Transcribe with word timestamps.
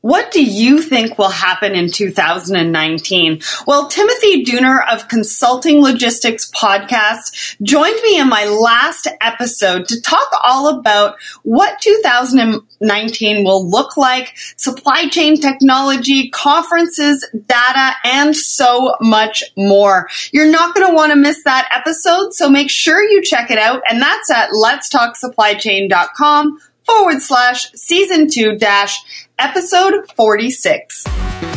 What 0.00 0.30
do 0.30 0.44
you 0.44 0.80
think 0.80 1.18
will 1.18 1.28
happen 1.28 1.74
in 1.74 1.90
2019? 1.90 3.42
Well, 3.66 3.88
Timothy 3.88 4.44
Dooner 4.44 4.80
of 4.92 5.08
Consulting 5.08 5.82
Logistics 5.82 6.48
Podcast 6.52 7.60
joined 7.62 8.00
me 8.02 8.16
in 8.18 8.28
my 8.28 8.44
last 8.44 9.08
episode 9.20 9.88
to 9.88 10.00
talk 10.00 10.28
all 10.44 10.78
about 10.78 11.16
what 11.42 11.80
2019 11.80 13.44
will 13.44 13.68
look 13.68 13.96
like, 13.96 14.34
supply 14.56 15.08
chain 15.08 15.40
technology, 15.40 16.30
conferences, 16.30 17.26
data, 17.46 17.96
and 18.04 18.36
so 18.36 18.94
much 19.00 19.42
more. 19.56 20.08
You're 20.32 20.50
not 20.50 20.76
going 20.76 20.88
to 20.88 20.94
want 20.94 21.10
to 21.10 21.18
miss 21.18 21.42
that 21.42 21.68
episode, 21.74 22.34
so 22.34 22.48
make 22.48 22.70
sure 22.70 23.02
you 23.02 23.20
check 23.22 23.50
it 23.50 23.58
out. 23.58 23.82
And 23.90 24.00
that's 24.00 24.30
at 24.30 24.50
letstalksupplychain.com 24.50 26.60
forward 26.86 27.20
slash 27.20 27.72
season 27.72 28.30
two 28.30 28.56
dash 28.56 29.27
episode 29.38 30.10
46. 30.16 31.04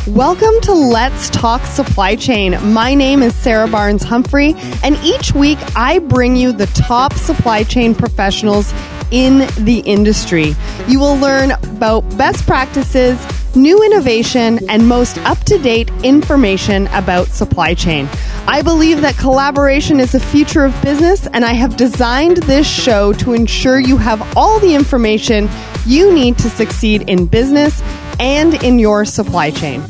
Welcome 0.07 0.53
to 0.61 0.71
Let's 0.71 1.31
Talk 1.31 1.65
Supply 1.65 2.15
Chain. 2.15 2.55
My 2.71 2.93
name 2.93 3.23
is 3.23 3.33
Sarah 3.33 3.67
Barnes 3.67 4.03
Humphrey, 4.03 4.53
and 4.83 4.95
each 4.97 5.33
week 5.33 5.57
I 5.75 5.97
bring 5.97 6.35
you 6.35 6.51
the 6.51 6.67
top 6.67 7.13
supply 7.13 7.63
chain 7.63 7.95
professionals 7.95 8.71
in 9.11 9.47
the 9.63 9.83
industry. 9.85 10.55
You 10.87 10.99
will 10.99 11.17
learn 11.17 11.51
about 11.51 12.01
best 12.17 12.45
practices, 12.45 13.19
new 13.55 13.83
innovation, 13.83 14.59
and 14.69 14.87
most 14.87 15.17
up 15.19 15.37
to 15.45 15.57
date 15.57 15.91
information 16.03 16.87
about 16.87 17.27
supply 17.27 17.73
chain. 17.73 18.09
I 18.47 18.61
believe 18.61 19.01
that 19.01 19.17
collaboration 19.17 19.99
is 19.99 20.13
the 20.13 20.19
future 20.19 20.65
of 20.65 20.81
business, 20.81 21.27
and 21.27 21.45
I 21.45 21.53
have 21.53 21.77
designed 21.77 22.37
this 22.37 22.67
show 22.67 23.13
to 23.13 23.33
ensure 23.33 23.79
you 23.79 23.97
have 23.97 24.37
all 24.37 24.59
the 24.59 24.73
information 24.73 25.49
you 25.85 26.13
need 26.13 26.37
to 26.39 26.49
succeed 26.49 27.09
in 27.09 27.27
business 27.27 27.81
and 28.19 28.53
in 28.63 28.79
your 28.79 29.05
supply 29.05 29.51
chain. 29.51 29.83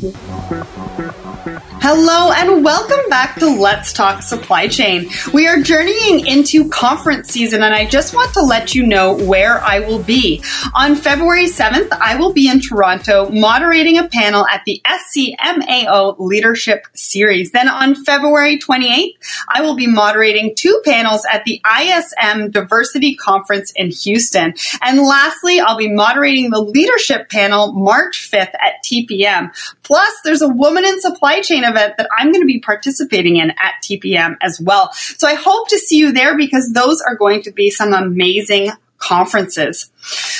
Hello 1.84 2.30
and 2.30 2.64
welcome 2.64 3.10
back 3.10 3.40
to 3.40 3.56
Let's 3.56 3.92
Talk 3.92 4.22
Supply 4.22 4.68
Chain. 4.68 5.10
We 5.34 5.48
are 5.48 5.60
journeying 5.60 6.28
into 6.28 6.68
conference 6.68 7.32
season 7.32 7.64
and 7.64 7.74
I 7.74 7.86
just 7.86 8.14
want 8.14 8.32
to 8.34 8.40
let 8.40 8.72
you 8.72 8.86
know 8.86 9.14
where 9.14 9.58
I 9.58 9.80
will 9.80 10.00
be. 10.00 10.44
On 10.76 10.94
February 10.94 11.46
7th, 11.46 11.88
I 11.90 12.14
will 12.14 12.32
be 12.32 12.48
in 12.48 12.60
Toronto 12.60 13.30
moderating 13.30 13.98
a 13.98 14.06
panel 14.06 14.46
at 14.46 14.62
the 14.64 14.80
SCMAO 14.86 16.20
Leadership 16.20 16.86
Series. 16.94 17.50
Then 17.50 17.68
on 17.68 17.96
February 17.96 18.60
28th, 18.60 19.14
I 19.48 19.62
will 19.62 19.74
be 19.74 19.88
moderating 19.88 20.54
two 20.56 20.80
panels 20.84 21.26
at 21.32 21.44
the 21.44 21.60
ISM 21.80 22.52
Diversity 22.52 23.16
Conference 23.16 23.72
in 23.74 23.90
Houston. 23.90 24.54
And 24.82 25.00
lastly, 25.00 25.58
I'll 25.58 25.76
be 25.76 25.92
moderating 25.92 26.50
the 26.50 26.60
leadership 26.62 27.28
panel 27.28 27.72
March 27.72 28.30
5th 28.30 28.54
at 28.54 28.84
TPM. 28.84 29.50
Plus, 29.92 30.14
there's 30.24 30.40
a 30.40 30.48
woman 30.48 30.86
in 30.86 31.02
supply 31.02 31.42
chain 31.42 31.64
event 31.64 31.98
that 31.98 32.08
I'm 32.18 32.32
going 32.32 32.40
to 32.40 32.46
be 32.46 32.60
participating 32.60 33.36
in 33.36 33.50
at 33.50 33.74
TPM 33.82 34.38
as 34.40 34.58
well. 34.58 34.90
So 34.94 35.28
I 35.28 35.34
hope 35.34 35.68
to 35.68 35.76
see 35.76 35.98
you 35.98 36.12
there 36.12 36.34
because 36.34 36.70
those 36.72 37.02
are 37.02 37.14
going 37.14 37.42
to 37.42 37.52
be 37.52 37.68
some 37.68 37.92
amazing 37.92 38.70
conferences. 39.02 39.90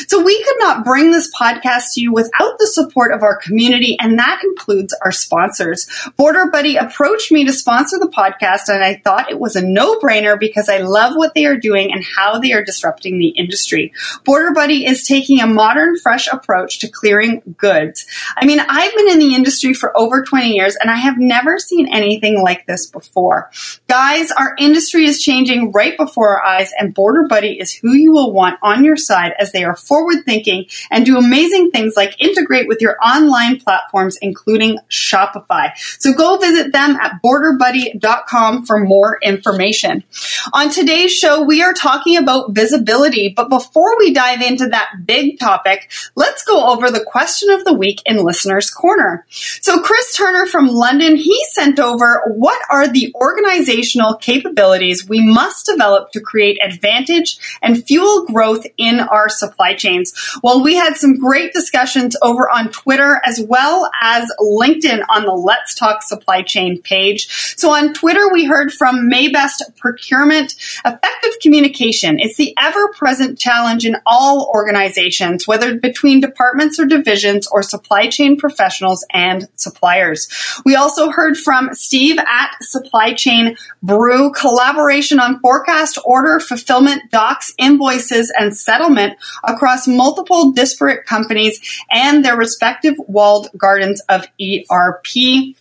So 0.08 0.22
we 0.22 0.42
could 0.42 0.56
not 0.58 0.84
bring 0.84 1.12
this 1.12 1.30
podcast 1.38 1.92
to 1.94 2.00
you 2.00 2.12
without 2.12 2.58
the 2.58 2.66
support 2.66 3.12
of 3.12 3.22
our 3.22 3.36
community, 3.36 3.96
and 4.00 4.18
that 4.18 4.40
includes 4.42 4.94
our 5.04 5.12
sponsors. 5.12 5.88
Border 6.16 6.46
Buddy 6.50 6.76
approached 6.76 7.30
me 7.30 7.44
to 7.44 7.52
sponsor 7.52 7.98
the 7.98 8.08
podcast, 8.08 8.68
and 8.68 8.82
I 8.82 9.00
thought 9.04 9.30
it 9.30 9.38
was 9.38 9.54
a 9.54 9.64
no-brainer 9.64 10.38
because 10.38 10.68
I 10.68 10.78
love 10.78 11.14
what 11.14 11.34
they 11.34 11.44
are 11.44 11.56
doing 11.56 11.92
and 11.92 12.04
how 12.04 12.40
they 12.40 12.52
are 12.52 12.64
disrupting 12.64 13.18
the 13.18 13.28
industry. 13.28 13.92
Border 14.24 14.52
Buddy 14.52 14.84
is 14.84 15.06
taking 15.06 15.40
a 15.40 15.46
modern, 15.46 15.96
fresh 15.96 16.26
approach 16.26 16.80
to 16.80 16.88
clearing 16.88 17.54
goods. 17.56 18.06
I 18.36 18.46
mean, 18.46 18.60
I've 18.60 18.94
been 18.96 19.10
in 19.10 19.18
the 19.20 19.34
industry 19.34 19.74
for 19.74 19.96
over 19.96 20.22
20 20.22 20.50
years, 20.50 20.76
and 20.76 20.90
I 20.90 20.96
have 20.96 21.18
never 21.18 21.58
seen 21.58 21.92
anything 21.92 22.42
like 22.42 22.66
this 22.66 22.86
before. 22.86 23.50
Guys, 23.88 24.32
our 24.32 24.56
industry 24.58 25.04
is 25.04 25.22
changing 25.22 25.70
right 25.70 25.96
before 25.96 26.30
our 26.30 26.44
eyes, 26.44 26.72
and 26.76 26.94
Border 26.94 27.26
Buddy 27.28 27.60
is 27.60 27.72
who 27.72 27.92
you 27.92 28.10
will 28.10 28.32
want 28.32 28.51
on 28.62 28.84
your 28.84 28.96
side 28.96 29.32
as 29.38 29.52
they 29.52 29.64
are 29.64 29.76
forward 29.76 30.24
thinking 30.24 30.66
and 30.90 31.06
do 31.06 31.16
amazing 31.16 31.70
things 31.70 31.94
like 31.96 32.20
integrate 32.20 32.68
with 32.68 32.80
your 32.80 32.96
online 33.04 33.58
platforms, 33.60 34.18
including 34.20 34.78
Shopify. 34.90 35.70
So 35.98 36.12
go 36.12 36.38
visit 36.38 36.72
them 36.72 36.96
at 36.96 37.20
borderbuddy.com 37.24 38.66
for 38.66 38.80
more 38.80 39.18
information. 39.22 40.04
On 40.52 40.70
today's 40.70 41.12
show, 41.12 41.42
we 41.42 41.62
are 41.62 41.72
talking 41.72 42.16
about 42.16 42.52
visibility, 42.52 43.32
but 43.34 43.48
before 43.48 43.98
we 43.98 44.12
dive 44.12 44.42
into 44.42 44.68
that 44.68 44.90
big 45.04 45.38
topic, 45.38 45.90
let's 46.14 46.44
go 46.44 46.70
over 46.70 46.90
the 46.90 47.04
question 47.04 47.50
of 47.50 47.64
the 47.64 47.74
week 47.74 48.00
in 48.06 48.24
Listener's 48.24 48.70
Corner. 48.70 49.26
So 49.30 49.80
Chris 49.80 50.16
Turner 50.16 50.46
from 50.46 50.68
London, 50.68 51.16
he 51.16 51.38
sent 51.52 51.78
over 51.78 52.22
what 52.26 52.60
are 52.70 52.88
the 52.88 53.14
organizational 53.14 54.16
capabilities 54.16 55.08
we 55.08 55.20
must 55.24 55.66
develop 55.66 56.10
to 56.12 56.20
create 56.20 56.58
advantage 56.62 57.38
and 57.62 57.84
fuel 57.84 58.26
growth 58.26 58.41
in 58.76 59.00
our 59.00 59.28
supply 59.28 59.74
chains. 59.74 60.12
Well, 60.42 60.62
we 60.62 60.74
had 60.74 60.96
some 60.96 61.18
great 61.18 61.52
discussions 61.52 62.16
over 62.22 62.48
on 62.50 62.70
Twitter 62.70 63.20
as 63.24 63.40
well 63.40 63.90
as 64.00 64.30
LinkedIn 64.40 65.02
on 65.08 65.24
the 65.24 65.32
Let's 65.32 65.74
Talk 65.74 66.02
Supply 66.02 66.42
Chain 66.42 66.80
page. 66.82 67.28
So 67.56 67.72
on 67.72 67.94
Twitter, 67.94 68.32
we 68.32 68.44
heard 68.44 68.72
from 68.72 69.10
Maybest 69.10 69.76
Procurement, 69.76 70.54
effective 70.84 71.32
communication. 71.40 72.18
It's 72.18 72.36
the 72.36 72.54
ever 72.60 72.88
present 72.92 73.38
challenge 73.38 73.86
in 73.86 73.96
all 74.06 74.50
organizations, 74.54 75.46
whether 75.46 75.78
between 75.78 76.20
departments 76.20 76.78
or 76.78 76.86
divisions 76.86 77.46
or 77.50 77.62
supply 77.62 78.08
chain 78.08 78.36
professionals 78.36 79.06
and 79.12 79.48
suppliers. 79.56 80.28
We 80.64 80.74
also 80.74 81.10
heard 81.10 81.36
from 81.36 81.74
Steve 81.74 82.18
at 82.18 82.50
Supply 82.60 83.14
Chain 83.14 83.56
Brew, 83.82 84.32
collaboration 84.32 85.20
on 85.20 85.40
forecast, 85.40 85.98
order, 86.04 86.40
fulfillment, 86.40 87.10
docs, 87.10 87.52
invoices, 87.58 88.31
and 88.38 88.56
settlement 88.56 89.14
across 89.44 89.86
multiple 89.86 90.52
disparate 90.52 91.06
companies 91.06 91.60
and 91.90 92.24
their 92.24 92.36
respective 92.36 92.94
walled 93.06 93.48
gardens 93.56 94.02
of 94.08 94.26
ERP. 94.40 95.54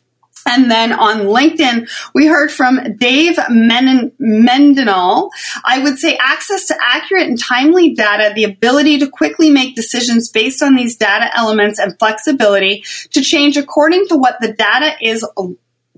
And 0.47 0.71
then 0.71 0.91
on 0.91 1.27
LinkedIn, 1.27 1.87
we 2.15 2.25
heard 2.25 2.51
from 2.51 2.97
Dave 2.97 3.37
Mendenall. 3.47 5.29
I 5.63 5.79
would 5.83 5.99
say 5.99 6.17
access 6.19 6.65
to 6.67 6.75
accurate 6.81 7.27
and 7.27 7.39
timely 7.39 7.93
data, 7.93 8.33
the 8.33 8.45
ability 8.45 8.97
to 8.99 9.07
quickly 9.07 9.51
make 9.51 9.75
decisions 9.75 10.29
based 10.29 10.63
on 10.63 10.75
these 10.75 10.95
data 10.95 11.29
elements 11.37 11.77
and 11.77 11.97
flexibility 11.99 12.83
to 13.11 13.21
change 13.21 13.55
according 13.55 14.07
to 14.07 14.17
what 14.17 14.37
the 14.41 14.53
data 14.53 14.95
is 14.99 15.23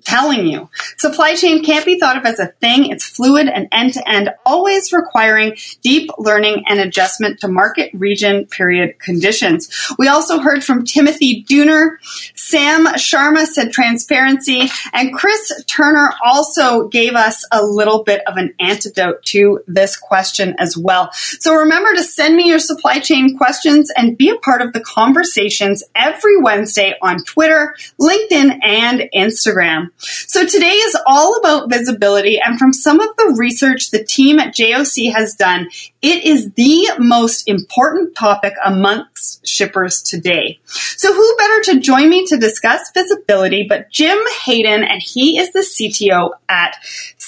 telling 0.04 0.48
you. 0.48 0.70
Supply 0.98 1.36
chain 1.36 1.64
can't 1.64 1.86
be 1.86 2.00
thought 2.00 2.18
of 2.18 2.26
as 2.26 2.40
a 2.40 2.48
thing. 2.48 2.88
It's 2.88 3.06
fluid 3.06 3.48
and 3.48 3.68
end 3.72 3.94
to 3.94 4.10
end, 4.10 4.30
always 4.46 4.94
requiring 4.94 5.56
deep 5.82 6.10
learning 6.18 6.64
and 6.68 6.80
adjustment 6.80 7.40
to 7.40 7.48
market, 7.48 7.92
region, 7.94 8.46
period 8.46 9.00
conditions. 9.00 9.70
We 9.98 10.08
also 10.08 10.40
heard 10.40 10.64
from 10.64 10.86
Timothy 10.86 11.44
Dooner. 11.44 11.98
Sam 12.36 12.86
Sharma 12.86 13.46
said 13.46 13.72
transparency 13.72 14.70
and 14.92 15.14
Chris 15.14 15.64
Turner 15.68 16.12
also 16.24 16.88
gave 16.88 17.14
us 17.14 17.46
a 17.52 17.64
little 17.64 18.04
bit 18.04 18.22
of 18.28 18.38
an 18.38 18.54
antidote 18.60 19.24
to 19.24 19.62
this 19.68 19.98
question 19.98 20.56
as 20.60 20.78
well. 20.78 21.12
So 21.14 21.56
remember 21.56 21.94
to 21.94 22.04
send 22.04 22.36
me 22.36 22.50
your 22.50 22.60
supply 22.60 23.00
chain 23.00 23.38
questions 23.38 23.92
and 23.96 24.18
be 24.18 24.30
a 24.30 24.38
part 24.38 24.62
of 24.62 24.74
the 24.74 24.82
conversations 24.82 25.84
every 25.96 26.40
Wednesday 26.42 26.94
on 27.02 27.24
Twitter, 27.24 27.76
LinkedIn, 28.00 28.60
and 28.64 29.10
Instagram. 29.16 29.90
So 30.04 30.46
today 30.46 30.74
is 30.74 30.98
all 31.06 31.38
about 31.38 31.70
visibility. 31.70 32.40
And 32.40 32.60
from 32.60 32.74
some 32.74 33.00
of 33.00 33.10
the 33.18 33.36
research 33.38 33.92
the 33.92 34.04
team 34.04 34.40
at 34.40 34.56
JOC 34.56 35.12
has 35.14 35.36
done, 35.36 35.70
it 36.02 36.24
is 36.24 36.52
the 36.54 36.90
most 37.00 37.48
important 37.48 38.16
topic 38.16 38.54
amongst 38.64 39.46
shippers 39.48 40.02
today. 40.02 40.60
So 40.66 41.14
who 41.14 41.36
better 41.38 41.62
to 41.64 41.80
join 41.80 42.10
me 42.10 42.26
to 42.28 42.38
discuss 42.38 42.92
visibility 42.94 43.66
but 43.68 43.90
Jim 43.90 44.18
Hayden, 44.46 44.84
and 44.84 45.02
he 45.02 45.38
is 45.38 45.52
the 45.52 45.60
CTO 45.60 46.32
at 46.50 46.76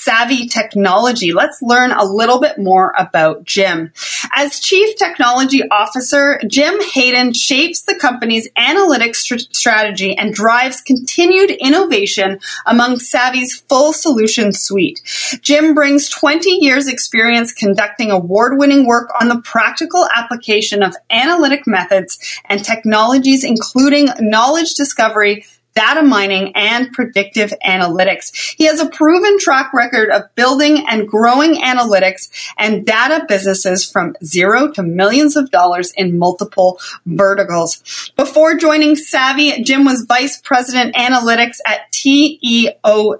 Savi 0.06 0.50
Technology. 0.50 1.34
Let's 1.34 1.62
learn 1.62 1.92
a 1.92 2.06
little 2.06 2.40
bit 2.40 2.58
more 2.58 2.94
about 2.98 3.44
Jim. 3.44 3.92
As 4.34 4.60
Chief 4.60 4.96
Technology 4.98 5.62
Officer, 5.70 6.40
Jim 6.48 6.80
Hayden 6.94 7.34
shapes 7.34 7.82
the 7.82 7.96
company's 7.96 8.50
analytics 8.58 9.18
st- 9.18 9.56
strategy 9.56 10.16
and 10.16 10.34
drives 10.34 10.82
continued 10.82 11.52
innovation 11.52 12.40
among 12.66 12.98
Savi's 12.98 13.56
full 13.68 13.94
solution 13.94 14.52
suite. 14.54 15.02
Jim 15.42 15.74
brings 15.74 16.10
20 16.10 16.50
years 16.62 16.88
experience 16.88 17.52
conducting 17.52 18.12
award-winning 18.12 18.86
work 18.86 19.10
on 19.20 19.28
the 19.28 19.42
practical 19.42 20.08
application 20.16 20.84
of 20.84 20.96
analytic 21.10 21.66
methods 21.66 22.20
and 22.46 22.64
technologies 22.64 23.44
including 23.44 24.10
knowledge 24.20 24.74
discovery, 24.76 25.46
data 25.76 26.02
mining, 26.02 26.54
and 26.56 26.92
predictive 26.94 27.54
analytics. 27.66 28.56
He 28.58 28.66
has 28.66 28.80
a 28.80 28.90
proven 28.90 29.38
track 29.38 29.74
record 29.74 30.10
of 30.10 30.24
building 30.36 30.86
and 30.90 31.08
growing 31.08 31.56
analytics 31.56 32.30
and 32.58 32.86
data 32.86 33.26
businesses 33.28 33.90
from 33.90 34.16
zero 34.24 34.72
to 34.72 34.84
millions 34.84 35.36
of 35.36 35.52
dollars 35.52 35.92
in 35.98 36.18
multiple 36.18 36.80
verticals. 37.06 38.12
Before 38.16 38.56
joining 38.56 38.96
Savi, 38.96 39.66
Jim 39.66 39.84
was 39.84 40.06
vice 40.08 40.40
president 40.42 40.96
analytics 40.96 41.58
at 41.66 41.92
TEOCO 41.92 43.18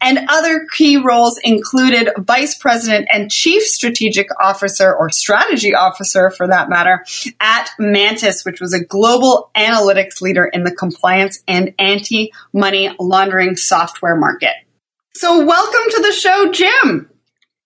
and 0.00 0.18
other 0.28 0.66
key 0.72 0.96
roles 0.96 1.40
included 1.42 2.10
vice 2.18 2.54
president 2.54 3.08
and 3.12 3.32
chief 3.32 3.64
strategic 3.64 4.28
officer 4.40 4.94
or 4.94 5.10
strategy 5.10 5.74
officer 5.74 6.30
for 6.30 6.46
that 6.46 6.68
matter 6.68 7.04
at 7.40 7.70
Mantas, 7.80 8.44
which 8.44 8.60
was 8.60 8.72
a 8.72 8.84
global 8.84 9.50
analytics 9.56 10.20
leader 10.20 10.44
in 10.44 10.62
the 10.62 10.70
compliance 10.70 11.15
and 11.46 11.74
anti 11.78 12.32
money 12.52 12.94
laundering 12.98 13.56
software 13.56 14.16
market. 14.16 14.54
So, 15.14 15.44
welcome 15.44 15.90
to 15.90 16.02
the 16.02 16.12
show, 16.12 16.52
Jim. 16.52 17.10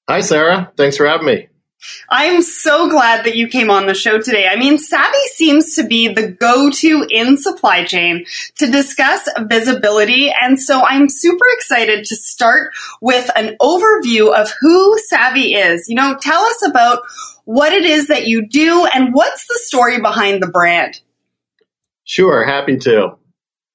Hi, 0.09 0.21
Sarah. 0.21 0.73
Thanks 0.77 0.97
for 0.97 1.07
having 1.07 1.27
me. 1.27 1.49
I'm 2.09 2.43
so 2.43 2.91
glad 2.91 3.25
that 3.25 3.37
you 3.37 3.49
came 3.49 3.71
on 3.71 3.87
the 3.87 3.95
show 3.95 4.21
today. 4.21 4.47
I 4.47 4.57
mean, 4.57 4.77
Savi 4.77 5.23
seems 5.35 5.77
to 5.77 5.87
be 5.87 6.09
the 6.09 6.29
go-to 6.29 7.07
in 7.09 7.39
supply 7.39 7.85
chain 7.85 8.27
to 8.59 8.71
discuss 8.71 9.27
visibility. 9.49 10.31
And 10.31 10.61
so 10.61 10.83
I'm 10.85 11.09
super 11.09 11.45
excited 11.53 12.05
to 12.05 12.17
start 12.17 12.73
with 13.01 13.31
an 13.35 13.57
overview 13.61 14.35
of 14.35 14.53
who 14.61 14.99
Savi 15.11 15.57
is. 15.57 15.89
You 15.89 15.95
know, 15.95 16.17
tell 16.21 16.43
us 16.43 16.67
about 16.67 17.03
what 17.45 17.73
it 17.73 17.85
is 17.85 18.09
that 18.09 18.27
you 18.27 18.47
do 18.47 18.87
and 18.95 19.15
what's 19.15 19.47
the 19.47 19.59
story 19.63 20.01
behind 20.01 20.43
the 20.43 20.49
brand. 20.49 21.01
Sure, 22.05 22.45
happy 22.45 22.77
to. 22.79 23.17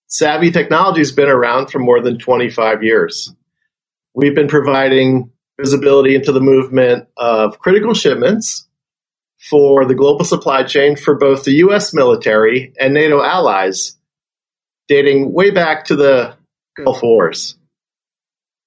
Savi 0.09 0.53
Technology 0.53 0.99
has 0.99 1.11
been 1.11 1.29
around 1.29 1.67
for 1.67 1.79
more 1.79 2.01
than 2.01 2.17
25 2.19 2.83
years. 2.83 3.33
We've 4.13 4.35
been 4.35 4.47
providing 4.47 5.31
visibility 5.59 6.15
into 6.15 6.31
the 6.31 6.41
movement 6.41 7.07
of 7.17 7.59
critical 7.59 7.93
shipments 7.93 8.67
for 9.49 9.85
the 9.85 9.95
global 9.95 10.25
supply 10.25 10.63
chain 10.63 10.95
for 10.95 11.15
both 11.15 11.43
the 11.43 11.55
US 11.55 11.93
military 11.93 12.73
and 12.79 12.93
NATO 12.93 13.21
allies, 13.21 13.97
dating 14.87 15.33
way 15.33 15.51
back 15.51 15.85
to 15.85 15.95
the 15.95 16.35
Gulf 16.77 17.01
Wars. 17.01 17.55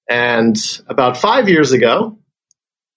And 0.09 0.57
about 0.87 1.17
five 1.17 1.49
years 1.49 1.73
ago, 1.73 2.19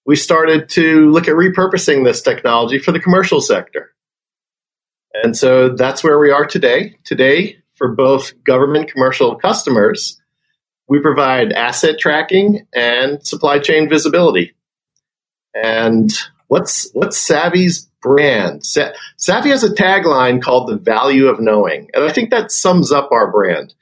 we 0.06 0.16
started 0.16 0.70
to 0.70 1.10
look 1.10 1.28
at 1.28 1.36
repurposing 1.36 2.06
this 2.06 2.22
technology 2.22 2.80
for 2.80 2.92
the 2.92 3.00
commercial 3.00 3.42
sector. 3.42 3.92
And 5.14 5.38
so 5.38 5.70
that's 5.70 6.04
where 6.04 6.18
we 6.18 6.32
are 6.32 6.46
today. 6.46 6.98
Today, 7.04 7.61
for 7.82 7.96
both 7.96 8.34
government 8.44 8.92
commercial 8.92 9.36
customers, 9.38 10.22
we 10.88 11.00
provide 11.02 11.52
asset 11.52 11.98
tracking 11.98 12.68
and 12.76 13.26
supply 13.26 13.58
chain 13.58 13.90
visibility. 13.90 14.54
And 15.56 16.12
what's 16.48 16.92
what's 16.94 17.28
Savi's 17.28 17.90
brand? 18.04 18.64
Sa- 18.64 18.92
Savi 19.20 19.48
has 19.50 19.64
a 19.64 19.74
tagline 19.74 20.44
called 20.44 20.70
"the 20.70 20.78
value 20.78 21.26
of 21.26 21.40
knowing," 21.40 21.90
and 21.96 22.04
I 22.04 22.12
think 22.12 22.30
that 22.30 22.52
sums 22.52 22.92
up 22.92 23.10
our 23.12 23.32
brand. 23.32 23.74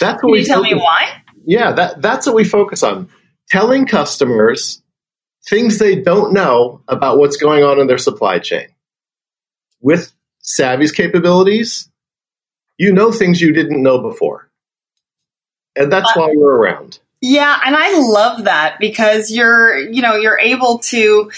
That's 0.00 0.22
what 0.22 0.30
Can 0.32 0.38
you 0.40 0.44
tell 0.46 0.62
focus, 0.62 0.72
me 0.72 0.80
why? 0.80 1.22
Yeah, 1.44 1.72
that 1.72 2.00
that's 2.00 2.26
what 2.26 2.34
we 2.34 2.44
focus 2.44 2.82
on: 2.82 3.10
telling 3.50 3.84
customers 3.86 4.82
things 5.46 5.78
they 5.78 5.96
don't 6.00 6.32
know 6.32 6.80
about 6.88 7.18
what's 7.18 7.36
going 7.36 7.62
on 7.62 7.78
in 7.78 7.88
their 7.88 7.98
supply 7.98 8.38
chain. 8.38 8.68
With 9.82 10.10
Savi's 10.42 10.92
capabilities, 10.92 11.90
you 12.78 12.92
know 12.92 13.12
things 13.12 13.40
you 13.40 13.52
didn't 13.52 13.82
know 13.82 13.98
before 14.00 14.48
and 15.78 15.92
that's 15.92 16.14
why 16.16 16.32
we're 16.34 16.56
around. 16.56 16.98
Yeah, 17.20 17.58
and 17.64 17.74
I 17.76 17.98
love 17.98 18.44
that 18.44 18.76
because 18.78 19.30
you're, 19.30 19.76
you 19.76 20.02
know, 20.02 20.16
you're 20.16 20.38
able 20.38 20.78
to 20.78 21.30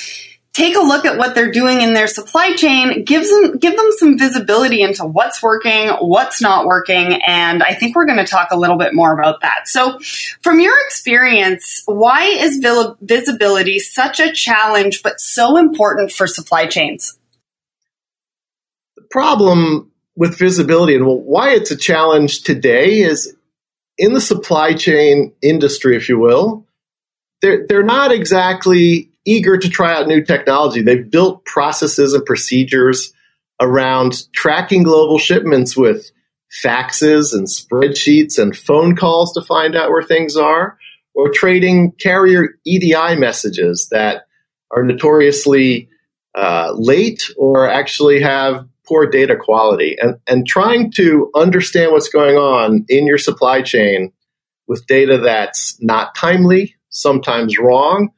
take 0.52 0.76
a 0.76 0.80
look 0.80 1.04
at 1.04 1.16
what 1.16 1.34
they're 1.34 1.52
doing 1.52 1.80
in 1.80 1.94
their 1.94 2.06
supply 2.06 2.54
chain, 2.54 3.04
gives 3.04 3.30
them 3.30 3.58
give 3.58 3.76
them 3.76 3.88
some 3.98 4.18
visibility 4.18 4.82
into 4.82 5.06
what's 5.06 5.42
working, 5.42 5.88
what's 6.00 6.42
not 6.42 6.66
working, 6.66 7.20
and 7.26 7.62
I 7.62 7.74
think 7.74 7.96
we're 7.96 8.06
going 8.06 8.18
to 8.18 8.30
talk 8.30 8.48
a 8.50 8.58
little 8.58 8.76
bit 8.76 8.94
more 8.94 9.12
about 9.12 9.40
that. 9.42 9.68
So, 9.68 9.98
from 10.42 10.60
your 10.60 10.74
experience, 10.86 11.82
why 11.86 12.24
is 12.24 12.62
visibility 13.00 13.78
such 13.78 14.20
a 14.20 14.32
challenge 14.32 15.02
but 15.02 15.20
so 15.20 15.56
important 15.56 16.12
for 16.12 16.26
supply 16.26 16.66
chains? 16.66 17.18
The 18.96 19.02
problem 19.10 19.89
with 20.20 20.38
visibility 20.38 20.94
and 20.94 21.06
why 21.06 21.52
it's 21.52 21.70
a 21.70 21.76
challenge 21.76 22.42
today 22.42 23.00
is 23.00 23.34
in 23.96 24.12
the 24.12 24.20
supply 24.20 24.74
chain 24.74 25.32
industry, 25.40 25.96
if 25.96 26.10
you 26.10 26.18
will, 26.18 26.66
they're, 27.40 27.66
they're 27.66 27.82
not 27.82 28.12
exactly 28.12 29.08
eager 29.24 29.56
to 29.56 29.70
try 29.70 29.94
out 29.94 30.06
new 30.06 30.22
technology. 30.22 30.82
They've 30.82 31.10
built 31.10 31.46
processes 31.46 32.12
and 32.12 32.22
procedures 32.26 33.14
around 33.62 34.30
tracking 34.34 34.82
global 34.82 35.18
shipments 35.18 35.74
with 35.74 36.10
faxes 36.62 37.32
and 37.32 37.46
spreadsheets 37.46 38.38
and 38.38 38.54
phone 38.54 38.96
calls 38.96 39.32
to 39.32 39.40
find 39.40 39.74
out 39.74 39.88
where 39.88 40.02
things 40.02 40.36
are, 40.36 40.76
or 41.14 41.30
trading 41.30 41.92
carrier 41.92 42.58
EDI 42.66 43.16
messages 43.16 43.88
that 43.90 44.26
are 44.70 44.82
notoriously 44.82 45.88
uh, 46.34 46.74
late 46.74 47.30
or 47.38 47.66
actually 47.70 48.20
have 48.20 48.68
poor 48.90 49.06
data 49.06 49.36
quality 49.36 49.96
and, 50.00 50.18
and 50.26 50.48
trying 50.48 50.90
to 50.90 51.30
understand 51.36 51.92
what's 51.92 52.08
going 52.08 52.34
on 52.34 52.84
in 52.88 53.06
your 53.06 53.18
supply 53.18 53.62
chain 53.62 54.12
with 54.66 54.84
data 54.86 55.16
that's 55.16 55.80
not 55.80 56.14
timely, 56.16 56.74
sometimes 56.88 57.56
wrong, 57.56 58.10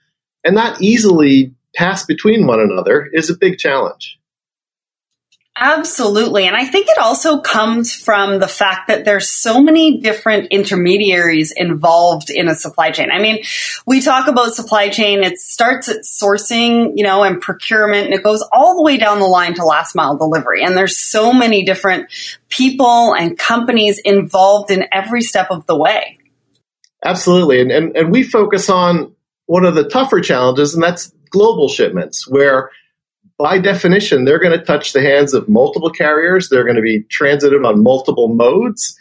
and 0.45 0.55
not 0.55 0.81
easily 0.81 1.55
passed 1.77 2.09
between 2.09 2.47
one 2.47 2.59
another 2.59 3.11
is 3.13 3.29
a 3.29 3.37
big 3.37 3.59
challenge. 3.59 4.19
Absolutely. 5.55 6.47
And 6.47 6.57
I 6.57 6.65
think 6.65 6.89
it 6.89 6.97
also 6.97 7.41
comes 7.41 7.95
from 7.95 8.41
the 8.41 8.49
fact 8.49 8.89
that 8.89 9.05
there's 9.05 9.29
so 9.29 9.61
many 9.61 10.01
different 10.01 10.47
intermediaries 10.51 11.53
involved 11.53 12.31
in 12.31 12.49
a 12.49 12.55
supply 12.55 12.91
chain. 12.91 13.11
I 13.13 13.21
mean, 13.21 13.45
we 13.87 14.01
talk 14.01 14.29
about 14.29 14.55
supply 14.55 14.89
chain, 14.89 15.23
it 15.23 15.39
starts 15.39 15.91
at 15.91 16.05
sourcing, 16.05 16.93
you 16.95 17.05
know, 17.05 17.23
and 17.23 17.39
procurement, 17.39 18.07
and 18.07 18.15
it 18.15 18.23
goes 18.23 18.43
all 18.51 18.77
the 18.77 18.83
way 18.83 18.97
down 18.97 19.21
the 19.21 19.27
line 19.27 19.53
to 19.55 19.65
last 19.65 19.95
mile 19.95 20.17
delivery. 20.17 20.65
And 20.65 20.75
there's 20.75 20.97
so 20.97 21.35
many 21.35 21.65
different 21.65 22.11
people 22.49 23.15
and 23.15 23.37
companies 23.37 23.99
involved 23.99 24.71
in 24.71 24.87
every 24.91 25.21
step 25.21 25.49
of 25.51 25.67
the 25.67 25.77
way. 25.77 26.19
Absolutely. 27.05 27.61
And, 27.61 27.71
and, 27.71 27.97
and 27.97 28.11
we 28.11 28.23
focus 28.23 28.71
on 28.71 29.15
one 29.47 29.67
of 29.67 29.75
the 29.75 29.87
tougher 29.87 30.23
challenges, 30.23 30.73
and 30.73 30.83
that's 30.83 31.13
global 31.29 31.69
shipments, 31.69 32.27
where 32.27 32.71
by 33.43 33.59
definition, 33.59 34.25
they're 34.25 34.39
going 34.39 34.57
to 34.57 34.65
touch 34.65 34.93
the 34.93 35.03
hands 35.03 35.35
of 35.35 35.49
multiple 35.49 35.91
carriers. 35.91 36.49
They're 36.49 36.63
going 36.63 36.77
to 36.77 36.83
be 36.83 37.03
transited 37.11 37.65
on 37.65 37.83
multiple 37.83 38.29
modes. 38.29 38.97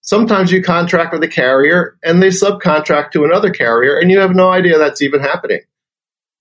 Sometimes 0.00 0.50
you 0.50 0.60
contract 0.60 1.12
with 1.12 1.22
a 1.22 1.28
carrier 1.28 1.96
and 2.02 2.20
they 2.20 2.30
subcontract 2.30 3.12
to 3.12 3.24
another 3.24 3.50
carrier, 3.50 3.96
and 3.96 4.10
you 4.10 4.18
have 4.18 4.34
no 4.34 4.50
idea 4.50 4.76
that's 4.76 5.02
even 5.02 5.20
happening. 5.20 5.60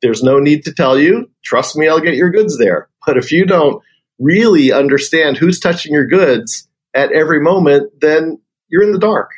There's 0.02 0.24
no 0.24 0.40
need 0.40 0.64
to 0.66 0.74
tell 0.74 0.98
you. 0.98 1.30
Trust 1.44 1.76
me, 1.76 1.88
I'll 1.88 2.00
get 2.00 2.16
your 2.16 2.32
goods 2.32 2.58
there. 2.58 2.90
But 3.06 3.18
if 3.18 3.32
you 3.32 3.46
don't 3.46 3.80
really 4.18 4.72
understand 4.72 5.38
who's 5.38 5.60
touching 5.60 5.94
your 5.94 6.08
goods 6.08 6.68
at 6.96 7.12
every 7.12 7.40
moment, 7.40 7.92
then 8.02 8.42
you're 8.70 8.82
in 8.82 8.92
the 8.92 8.98
dark. 8.98 9.30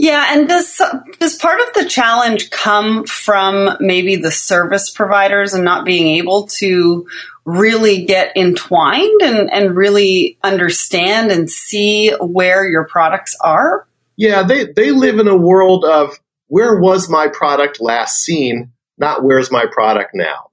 Yeah, 0.00 0.28
and 0.30 0.48
does 0.48 0.80
does 1.18 1.36
part 1.36 1.60
of 1.60 1.74
the 1.74 1.84
challenge 1.84 2.48
come 2.48 3.04
from 3.04 3.76
maybe 3.80 4.16
the 4.16 4.30
service 4.30 4.88
providers 4.88 5.52
and 5.52 5.62
not 5.62 5.84
being 5.84 6.16
able 6.16 6.46
to 6.58 7.06
really 7.44 8.06
get 8.06 8.34
entwined 8.34 9.20
and, 9.20 9.52
and 9.52 9.76
really 9.76 10.38
understand 10.42 11.30
and 11.30 11.50
see 11.50 12.12
where 12.12 12.66
your 12.66 12.86
products 12.86 13.36
are? 13.42 13.86
Yeah, 14.16 14.42
they, 14.42 14.72
they 14.72 14.90
live 14.90 15.18
in 15.18 15.28
a 15.28 15.36
world 15.36 15.84
of 15.84 16.18
where 16.46 16.80
was 16.80 17.10
my 17.10 17.28
product 17.28 17.78
last 17.78 18.22
seen, 18.22 18.72
not 18.96 19.22
where's 19.22 19.52
my 19.52 19.66
product 19.70 20.12
now. 20.14 20.48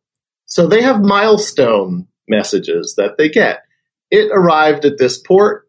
So 0.46 0.68
they 0.68 0.82
have 0.82 1.00
milestone 1.00 2.06
messages 2.28 2.96
that 2.98 3.18
they 3.18 3.30
get. 3.30 3.64
It 4.12 4.30
arrived 4.30 4.84
at 4.84 4.98
this 4.98 5.18
port 5.18 5.67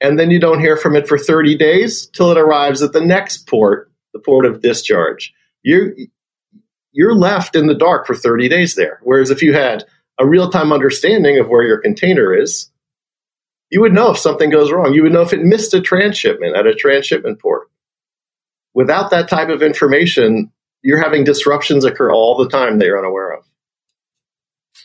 and 0.00 0.18
then 0.18 0.30
you 0.30 0.38
don't 0.38 0.60
hear 0.60 0.76
from 0.76 0.96
it 0.96 1.08
for 1.08 1.18
30 1.18 1.56
days 1.56 2.06
till 2.06 2.30
it 2.30 2.38
arrives 2.38 2.82
at 2.82 2.92
the 2.92 3.00
next 3.00 3.46
port, 3.48 3.90
the 4.12 4.20
port 4.20 4.46
of 4.46 4.62
discharge. 4.62 5.32
You 5.62 6.08
you're 6.92 7.14
left 7.14 7.54
in 7.54 7.66
the 7.66 7.74
dark 7.74 8.06
for 8.06 8.14
30 8.14 8.48
days 8.48 8.74
there. 8.74 8.98
Whereas 9.02 9.30
if 9.30 9.42
you 9.42 9.52
had 9.52 9.84
a 10.18 10.26
real-time 10.26 10.72
understanding 10.72 11.38
of 11.38 11.48
where 11.48 11.62
your 11.62 11.78
container 11.78 12.34
is, 12.34 12.70
you 13.70 13.80
would 13.80 13.92
know 13.92 14.10
if 14.10 14.18
something 14.18 14.50
goes 14.50 14.72
wrong. 14.72 14.94
You 14.94 15.02
would 15.02 15.12
know 15.12 15.22
if 15.22 15.32
it 15.32 15.42
missed 15.42 15.74
a 15.74 15.80
transshipment 15.80 16.56
at 16.56 16.66
a 16.66 16.74
transshipment 16.74 17.40
port. 17.40 17.68
Without 18.74 19.10
that 19.10 19.28
type 19.28 19.48
of 19.48 19.62
information, 19.62 20.50
you're 20.82 21.02
having 21.02 21.24
disruptions 21.24 21.84
occur 21.84 22.10
all 22.10 22.36
the 22.36 22.48
time 22.48 22.78
that 22.78 22.86
you're 22.86 22.98
unaware 22.98 23.34
of. 23.34 23.44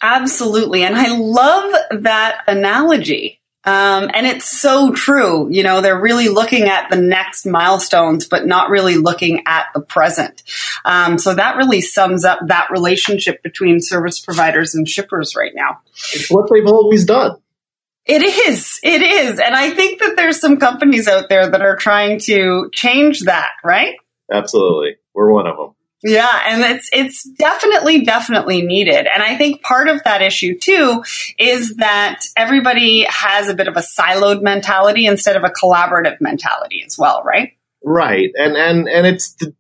Absolutely. 0.02 0.84
And 0.84 0.96
I 0.96 1.16
love 1.16 1.74
that 2.02 2.44
analogy. 2.48 3.42
Um, 3.66 4.10
and 4.14 4.28
it's 4.28 4.50
so 4.50 4.92
true. 4.92 5.48
You 5.50 5.64
know, 5.64 5.82
they're 5.82 6.00
really 6.00 6.28
looking 6.28 6.64
at 6.64 6.90
the 6.90 6.98
next 6.98 7.46
milestones, 7.46 8.28
but 8.28 8.46
not 8.46 8.70
really 8.70 8.96
looking 8.96 9.44
at 9.46 9.68
the 9.74 9.82
present. 9.82 10.44
Um, 10.84 11.18
so 11.18 11.34
that 11.34 11.58
really 11.58 11.82
sums 11.82 12.26
up 12.26 12.40
that 12.48 12.72
relationship 12.72 13.42
between 13.42 13.80
service 13.80 14.20
providers 14.20 14.76
and 14.76 14.88
shippers 14.88 15.36
right 15.36 15.54
now. 15.56 15.80
It's 16.14 16.30
what 16.30 16.50
they've 16.52 16.68
always 16.68 17.06
done. 17.06 17.38
It 18.06 18.22
is. 18.22 18.80
It 18.84 19.02
is. 19.02 19.40
And 19.40 19.56
I 19.56 19.70
think 19.70 20.02
that 20.02 20.18
there's 20.18 20.42
some 20.42 20.58
companies 20.58 21.08
out 21.08 21.30
there 21.30 21.50
that 21.50 21.62
are 21.62 21.78
trying 21.78 22.20
to 22.22 22.70
change 22.74 23.22
that, 23.22 23.52
right? 23.64 23.96
Absolutely. 24.32 24.98
We're 25.14 25.32
one 25.32 25.48
of 25.48 25.56
them. 25.56 25.73
Yeah, 26.04 26.42
and 26.48 26.64
it's 26.64 26.90
it's 26.92 27.24
definitely 27.24 28.04
definitely 28.04 28.62
needed. 28.62 29.08
And 29.08 29.24
I 29.24 29.38
think 29.38 29.62
part 29.62 29.88
of 29.88 30.04
that 30.04 30.22
issue 30.22 30.60
too 30.60 31.04
is 31.40 31.76
that 31.78 32.26
everybody 32.36 33.06
has 33.08 33.48
a 33.48 33.54
bit 33.54 33.70
of 33.70 33.78
a 33.78 33.82
siloed 33.82 34.42
mentality 34.42 35.06
instead 35.06 35.38
of 35.38 35.44
a 35.44 35.50
collaborative 35.50 36.20
mentality 36.20 36.84
as 36.86 36.98
well, 36.98 37.24
right? 37.24 37.54
Right. 37.84 38.32
And 38.36 38.58
and 38.58 38.90
and 38.90 39.08
it's 39.08 39.34
the, 39.36 39.54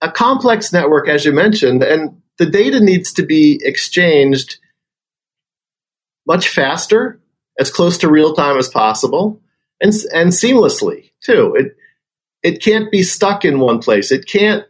a 0.00 0.10
complex 0.10 0.72
network 0.72 1.08
as 1.08 1.24
you 1.24 1.32
mentioned 1.32 1.82
and 1.82 2.22
the 2.38 2.46
data 2.46 2.80
needs 2.80 3.12
to 3.14 3.24
be 3.24 3.60
exchanged 3.62 4.58
much 6.26 6.48
faster, 6.48 7.20
as 7.58 7.70
close 7.70 7.98
to 7.98 8.10
real 8.10 8.34
time 8.34 8.58
as 8.58 8.68
possible, 8.68 9.40
and 9.80 9.92
and 10.12 10.30
seamlessly 10.30 11.10
too. 11.22 11.54
It 11.56 11.76
it 12.42 12.62
can't 12.62 12.90
be 12.90 13.02
stuck 13.02 13.44
in 13.44 13.58
one 13.58 13.78
place. 13.78 14.12
It 14.12 14.26
can't 14.26 14.64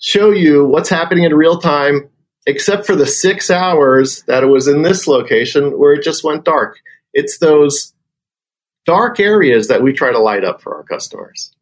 show 0.00 0.30
you 0.30 0.64
what's 0.64 0.88
happening 0.88 1.24
in 1.24 1.34
real 1.34 1.60
time, 1.60 2.10
except 2.46 2.86
for 2.86 2.96
the 2.96 3.06
six 3.06 3.50
hours 3.50 4.22
that 4.22 4.42
it 4.42 4.46
was 4.46 4.66
in 4.66 4.82
this 4.82 5.06
location 5.06 5.78
where 5.78 5.92
it 5.92 6.02
just 6.02 6.24
went 6.24 6.44
dark. 6.44 6.80
It's 7.12 7.38
those 7.38 7.94
dark 8.86 9.20
areas 9.20 9.68
that 9.68 9.82
we 9.82 9.92
try 9.92 10.10
to 10.10 10.18
light 10.18 10.44
up 10.44 10.60
for 10.60 10.74
our 10.74 10.82
customers. 10.82 11.54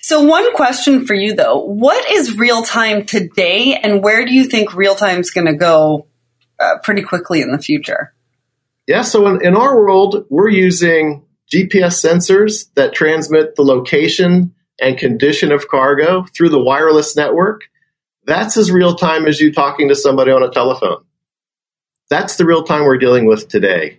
So, 0.00 0.22
one 0.22 0.54
question 0.54 1.06
for 1.06 1.14
you 1.14 1.34
though 1.34 1.64
what 1.64 2.10
is 2.10 2.36
real 2.36 2.62
time 2.62 3.06
today, 3.06 3.74
and 3.74 4.02
where 4.02 4.24
do 4.24 4.34
you 4.34 4.44
think 4.44 4.74
real 4.74 4.94
time 4.94 5.20
is 5.20 5.30
going 5.30 5.46
to 5.46 5.54
go 5.54 6.06
uh, 6.60 6.78
pretty 6.82 7.02
quickly 7.02 7.40
in 7.40 7.50
the 7.50 7.58
future? 7.58 8.14
Yeah, 8.86 9.02
so 9.02 9.26
in, 9.28 9.44
in 9.44 9.56
our 9.56 9.76
world, 9.76 10.26
we're 10.28 10.50
using 10.50 11.24
GPS 11.52 12.04
sensors 12.04 12.72
that 12.74 12.94
transmit 12.94 13.54
the 13.56 13.62
location 13.62 14.54
and 14.80 14.98
condition 14.98 15.52
of 15.52 15.68
cargo 15.68 16.24
through 16.34 16.48
the 16.48 16.62
wireless 16.62 17.16
network, 17.16 17.62
that's 18.24 18.56
as 18.56 18.70
real 18.70 18.94
time 18.94 19.26
as 19.26 19.40
you 19.40 19.52
talking 19.52 19.88
to 19.88 19.94
somebody 19.94 20.30
on 20.30 20.42
a 20.42 20.50
telephone. 20.50 21.04
That's 22.10 22.36
the 22.36 22.44
real 22.44 22.62
time 22.62 22.84
we're 22.84 22.98
dealing 22.98 23.26
with 23.26 23.48
today. 23.48 23.98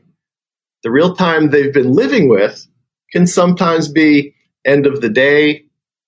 The 0.83 0.91
real 0.91 1.15
time 1.15 1.49
they've 1.49 1.73
been 1.73 1.93
living 1.93 2.29
with 2.29 2.67
can 3.11 3.27
sometimes 3.27 3.87
be 3.87 4.35
end 4.65 4.85
of 4.85 5.01
the 5.01 5.09
day, 5.09 5.65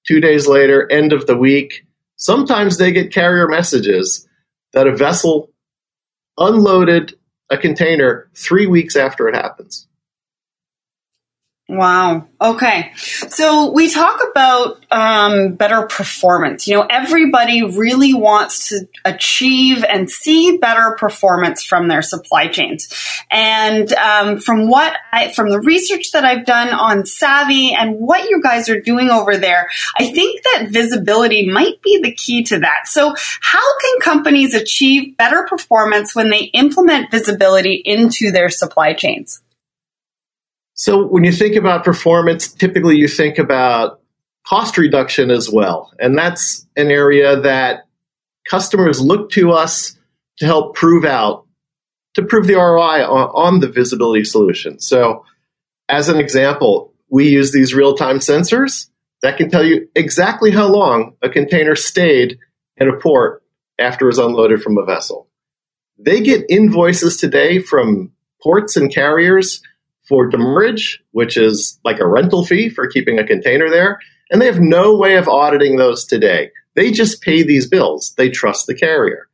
two 0.08 0.20
days 0.20 0.48
later, 0.48 0.90
end 0.92 1.14
of 1.14 1.28
the 1.28 1.38
week. 1.38 1.86
Sometimes 2.18 2.78
they 2.78 2.92
get 2.92 3.14
carrier 3.14 3.48
messages 3.48 4.28
that 4.74 4.88
a 4.88 4.96
vessel 4.96 5.52
unloaded 6.38 7.16
a 7.50 7.58
container 7.58 8.30
three 8.36 8.68
weeks 8.68 8.96
after 8.96 9.28
it 9.28 9.36
happens. 9.36 9.88
Wow. 11.68 12.28
Okay. 12.40 12.92
So 12.96 13.72
we 13.72 13.90
talk 13.90 14.22
about 14.30 14.86
um, 14.92 15.56
better 15.56 15.88
performance. 15.88 16.68
You 16.68 16.76
know, 16.76 16.86
everybody 16.88 17.64
really 17.64 18.14
wants 18.14 18.70
to 18.70 18.88
achieve 19.04 19.84
and 19.84 20.08
see 20.08 20.58
better 20.58 20.96
performance 21.00 21.64
from 21.64 21.88
their 21.88 22.04
supply 22.04 22.50
chains. 22.50 22.88
And 23.32 23.92
um, 23.94 24.40
from 24.40 24.70
what 24.70 24.96
I, 25.12 25.34
from 25.34 25.50
the 25.50 25.60
research 25.60 26.12
that 26.12 26.24
I've 26.24 26.46
done 26.46 26.70
on 26.70 27.00
Savi 27.00 27.74
and 27.76 27.96
what 27.96 28.30
you 28.30 28.44
guys 28.44 28.70
are 28.70 28.80
doing 28.80 29.10
over 29.10 29.36
there, 29.36 29.68
I 29.98 30.12
think 30.12 30.44
that 30.44 30.68
visibility 30.70 31.50
might 31.50 31.82
be 31.82 32.00
the 32.00 32.14
key 32.14 32.44
to 32.44 32.60
that. 32.60 32.84
So 32.86 33.16
how 33.42 33.80
can 33.80 34.00
companies 34.02 34.54
achieve 34.54 35.18
better 35.18 35.48
performance 35.50 36.14
when 36.14 36.30
they 36.30 36.44
implement 36.44 37.10
visibility 37.10 37.82
into 37.84 38.32
their 38.32 38.50
supply 38.50 38.94
chains? 38.94 39.42
So 40.76 41.08
when 41.08 41.24
you 41.24 41.32
think 41.32 41.56
about 41.56 41.86
performance, 41.86 42.52
typically 42.52 42.98
you 42.98 43.08
think 43.08 43.40
about 43.40 44.02
cost 44.46 44.78
reduction 44.78 45.32
as 45.32 45.50
well. 45.50 45.92
And 46.00 46.18
that's 46.18 46.68
an 46.76 46.92
area 46.92 47.40
that 47.42 47.88
customers 48.50 49.02
look 49.02 49.32
to 49.32 49.52
us 49.52 49.98
to 50.38 50.46
help 50.46 50.76
prove 50.76 51.06
out, 51.06 51.46
to 52.16 52.24
prove 52.24 52.46
the 52.46 52.56
ROI 52.56 53.04
on, 53.06 53.62
the 53.62 53.70
visibility 53.70 54.26
solution. 54.26 54.80
So 54.80 55.26
as 55.88 56.10
an 56.10 56.20
example, 56.20 56.94
we 57.10 57.30
use 57.30 57.54
these 57.54 57.74
real 57.74 57.96
time 57.96 58.20
sensors 58.20 58.90
that 59.22 59.38
can 59.38 59.50
tell 59.50 59.64
you 59.64 59.88
exactly 59.96 60.52
how 60.52 60.68
long 60.68 61.16
a 61.22 61.30
container 61.30 61.76
stayed 61.76 62.38
in 62.76 62.90
a 62.90 62.98
port 62.98 63.44
after 63.80 64.06
it 64.06 64.10
was 64.10 64.20
unloaded 64.20 64.62
from 64.62 64.78
a 64.78 64.86
vessel. 64.86 65.28
They 65.98 66.20
get 66.20 66.46
invoices 66.50 67.16
today 67.16 67.60
from 67.60 68.12
ports 68.42 68.76
and 68.76 68.94
carriers 68.94 69.62
for 70.08 70.28
demurrage, 70.28 71.02
which 71.12 71.38
is 71.38 71.80
like 71.84 72.00
a 72.00 72.08
rental 72.08 72.46
fee 72.46 72.70
for 72.70 72.88
keeping 72.88 73.20
a 73.20 73.28
container 73.28 73.70
there. 73.70 74.00
And 74.30 74.42
they 74.42 74.46
have 74.46 74.60
no 74.60 74.96
way 74.96 75.18
of 75.18 75.28
auditing 75.28 75.78
those 75.78 76.06
today. 76.06 76.52
They 76.76 76.92
just 76.92 77.22
pay 77.22 77.44
these 77.44 77.68
bills. 77.68 78.14
They 78.18 78.30
trust 78.30 78.68
the 78.68 78.76
carrier. 78.76 79.28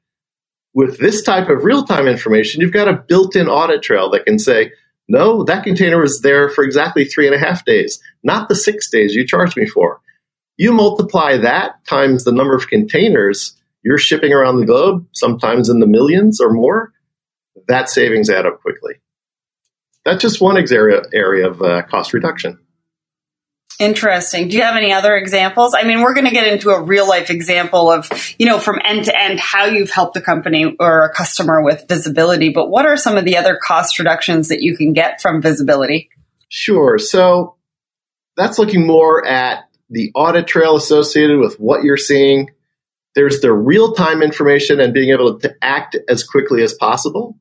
With 0.73 0.99
this 0.99 1.23
type 1.23 1.49
of 1.49 1.63
real 1.63 1.83
time 1.83 2.07
information, 2.07 2.61
you've 2.61 2.71
got 2.71 2.87
a 2.87 2.93
built 2.93 3.35
in 3.35 3.47
audit 3.47 3.81
trail 3.81 4.09
that 4.11 4.25
can 4.25 4.39
say, 4.39 4.71
no, 5.07 5.43
that 5.43 5.63
container 5.63 5.99
was 5.99 6.21
there 6.21 6.49
for 6.49 6.63
exactly 6.63 7.03
three 7.03 7.27
and 7.27 7.35
a 7.35 7.39
half 7.39 7.65
days, 7.65 8.01
not 8.23 8.47
the 8.47 8.55
six 8.55 8.89
days 8.89 9.13
you 9.13 9.27
charged 9.27 9.57
me 9.57 9.65
for. 9.65 9.99
You 10.55 10.71
multiply 10.71 11.37
that 11.37 11.85
times 11.85 12.23
the 12.23 12.31
number 12.31 12.55
of 12.55 12.67
containers 12.67 13.57
you're 13.83 13.97
shipping 13.97 14.31
around 14.31 14.59
the 14.59 14.65
globe, 14.65 15.07
sometimes 15.11 15.67
in 15.67 15.79
the 15.79 15.87
millions 15.87 16.39
or 16.39 16.51
more, 16.51 16.93
that 17.67 17.89
savings 17.89 18.29
add 18.29 18.45
up 18.45 18.61
quickly 18.61 18.93
that's 20.05 20.21
just 20.21 20.41
one 20.41 20.57
area 20.57 21.01
area 21.13 21.49
of 21.49 21.61
uh, 21.61 21.83
cost 21.83 22.13
reduction. 22.13 22.59
Interesting. 23.79 24.47
Do 24.47 24.57
you 24.57 24.61
have 24.61 24.75
any 24.75 24.93
other 24.93 25.15
examples? 25.15 25.73
I 25.73 25.83
mean, 25.83 26.01
we're 26.01 26.13
going 26.13 26.27
to 26.27 26.31
get 26.31 26.45
into 26.45 26.69
a 26.69 26.83
real 26.83 27.07
life 27.07 27.31
example 27.31 27.91
of, 27.91 28.07
you 28.37 28.45
know, 28.45 28.59
from 28.59 28.79
end 28.83 29.05
to 29.05 29.19
end, 29.19 29.39
how 29.39 29.65
you've 29.65 29.89
helped 29.89 30.15
a 30.17 30.21
company 30.21 30.75
or 30.79 31.03
a 31.03 31.11
customer 31.11 31.63
with 31.63 31.87
visibility. 31.87 32.49
But 32.49 32.69
what 32.69 32.85
are 32.85 32.95
some 32.95 33.17
of 33.17 33.25
the 33.25 33.37
other 33.37 33.57
cost 33.59 33.97
reductions 33.97 34.49
that 34.49 34.61
you 34.61 34.77
can 34.77 34.93
get 34.93 35.19
from 35.19 35.41
visibility? 35.41 36.09
Sure. 36.47 36.99
So 36.99 37.55
that's 38.37 38.59
looking 38.59 38.85
more 38.85 39.25
at 39.25 39.63
the 39.89 40.11
audit 40.13 40.45
trail 40.45 40.75
associated 40.75 41.39
with 41.39 41.59
what 41.59 41.83
you're 41.83 41.97
seeing. 41.97 42.51
There's 43.15 43.41
the 43.41 43.51
real 43.51 43.93
time 43.93 44.21
information 44.21 44.79
and 44.79 44.93
being 44.93 45.09
able 45.09 45.39
to 45.39 45.55
act 45.61 45.97
as 46.07 46.23
quickly 46.23 46.61
as 46.61 46.75
possible. 46.75 47.35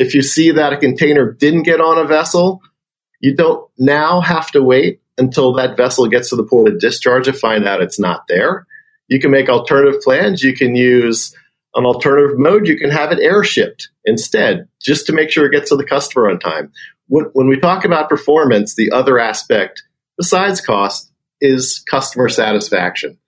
If 0.00 0.14
you 0.14 0.22
see 0.22 0.52
that 0.52 0.72
a 0.72 0.78
container 0.78 1.30
didn't 1.30 1.64
get 1.64 1.78
on 1.78 1.98
a 1.98 2.06
vessel, 2.06 2.62
you 3.20 3.36
don't 3.36 3.68
now 3.76 4.22
have 4.22 4.50
to 4.52 4.62
wait 4.62 5.02
until 5.18 5.52
that 5.52 5.76
vessel 5.76 6.08
gets 6.08 6.30
to 6.30 6.36
the 6.36 6.42
port 6.42 6.68
of 6.68 6.80
discharge 6.80 7.26
to 7.26 7.34
find 7.34 7.68
out 7.68 7.82
it's 7.82 7.98
not 7.98 8.24
there. 8.26 8.66
You 9.08 9.20
can 9.20 9.30
make 9.30 9.50
alternative 9.50 10.00
plans. 10.00 10.42
You 10.42 10.56
can 10.56 10.74
use 10.74 11.36
an 11.74 11.84
alternative 11.84 12.38
mode. 12.38 12.66
You 12.66 12.78
can 12.78 12.88
have 12.88 13.12
it 13.12 13.18
air 13.20 13.44
shipped 13.44 13.90
instead, 14.06 14.66
just 14.80 15.04
to 15.08 15.12
make 15.12 15.28
sure 15.28 15.44
it 15.44 15.52
gets 15.52 15.68
to 15.68 15.76
the 15.76 15.84
customer 15.84 16.30
on 16.30 16.38
time. 16.38 16.72
When, 17.08 17.46
we 17.46 17.60
talk 17.60 17.84
about 17.84 18.08
performance, 18.08 18.76
the 18.76 18.92
other 18.92 19.18
aspect 19.18 19.82
besides 20.16 20.62
cost 20.62 21.12
is 21.42 21.84
customer 21.90 22.30
satisfaction. 22.30 23.18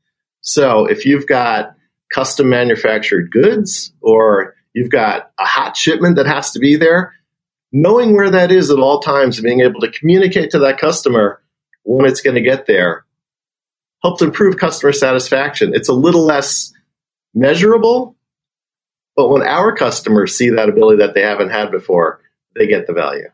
So 0.40 0.86
if 0.86 1.04
you've 1.04 1.26
got 1.26 1.74
custom 2.10 2.48
manufactured 2.48 3.30
goods 3.30 3.92
or 4.00 4.54
You've 4.74 4.90
got 4.90 5.30
a 5.38 5.44
hot 5.44 5.76
shipment 5.76 6.16
that 6.16 6.26
has 6.26 6.52
to 6.52 6.58
be 6.58 6.76
there. 6.76 7.14
Knowing 7.72 8.14
where 8.14 8.30
that 8.30 8.52
is 8.52 8.70
at 8.70 8.78
all 8.78 9.00
times 9.00 9.38
and 9.38 9.44
being 9.44 9.60
able 9.60 9.80
to 9.80 9.90
communicate 9.90 10.50
to 10.50 10.58
that 10.60 10.78
customer 10.78 11.42
when 11.84 12.06
it's 12.06 12.20
going 12.20 12.34
to 12.34 12.42
get 12.42 12.66
there 12.66 13.04
helps 14.02 14.20
improve 14.20 14.56
customer 14.58 14.92
satisfaction. 14.92 15.74
It's 15.74 15.88
a 15.88 15.94
little 15.94 16.24
less 16.24 16.72
measurable, 17.34 18.16
but 19.16 19.28
when 19.28 19.42
our 19.42 19.74
customers 19.74 20.36
see 20.36 20.50
that 20.50 20.68
ability 20.68 20.98
that 20.98 21.14
they 21.14 21.22
haven't 21.22 21.50
had 21.50 21.70
before, 21.70 22.20
they 22.54 22.66
get 22.66 22.86
the 22.86 22.92
value. 22.92 23.28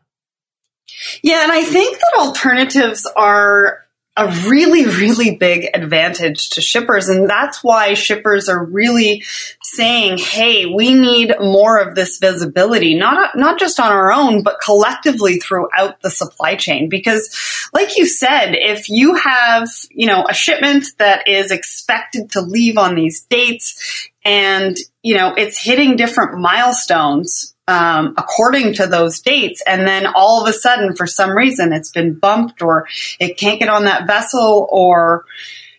Yeah, 1.21 1.43
and 1.43 1.51
I 1.51 1.63
think 1.63 1.97
that 1.97 2.19
alternatives 2.19 3.09
are 3.15 3.85
a 4.19 4.49
really, 4.49 4.85
really 4.85 5.35
big 5.35 5.69
advantage 5.73 6.49
to 6.51 6.61
shippers. 6.61 7.07
And 7.07 7.29
that's 7.29 7.63
why 7.63 7.93
shippers 7.93 8.49
are 8.49 8.63
really 8.63 9.23
saying, 9.63 10.17
Hey, 10.17 10.65
we 10.65 10.93
need 10.93 11.33
more 11.39 11.79
of 11.79 11.95
this 11.95 12.17
visibility, 12.19 12.95
not, 12.95 13.37
not 13.37 13.59
just 13.59 13.79
on 13.79 13.91
our 13.91 14.11
own, 14.11 14.43
but 14.43 14.59
collectively 14.61 15.37
throughout 15.37 16.01
the 16.01 16.09
supply 16.09 16.55
chain. 16.55 16.89
Because 16.89 17.69
like 17.73 17.97
you 17.97 18.05
said, 18.05 18.51
if 18.53 18.89
you 18.89 19.15
have, 19.15 19.69
you 19.89 20.07
know, 20.07 20.25
a 20.29 20.33
shipment 20.33 20.85
that 20.97 21.27
is 21.27 21.51
expected 21.51 22.31
to 22.31 22.41
leave 22.41 22.77
on 22.77 22.95
these 22.95 23.21
dates 23.25 24.09
and, 24.25 24.77
you 25.01 25.15
know, 25.15 25.33
it's 25.33 25.61
hitting 25.61 25.95
different 25.95 26.39
milestones, 26.39 27.55
um, 27.69 28.15
according 28.17 28.73
to 28.73 28.87
those 28.87 29.21
dates. 29.21 29.61
And 29.65 29.87
then 29.87 30.07
all 30.07 30.41
of 30.41 30.49
a 30.49 30.53
sudden, 30.53 30.95
for 30.95 31.05
some 31.05 31.37
reason, 31.37 31.71
it's 31.71 31.91
been 31.91 32.15
bumped 32.15 32.63
or 32.63 32.87
it 33.19 33.37
can't 33.37 33.59
get 33.59 33.69
on 33.69 33.85
that 33.85 34.07
vessel 34.07 34.67
or, 34.71 35.25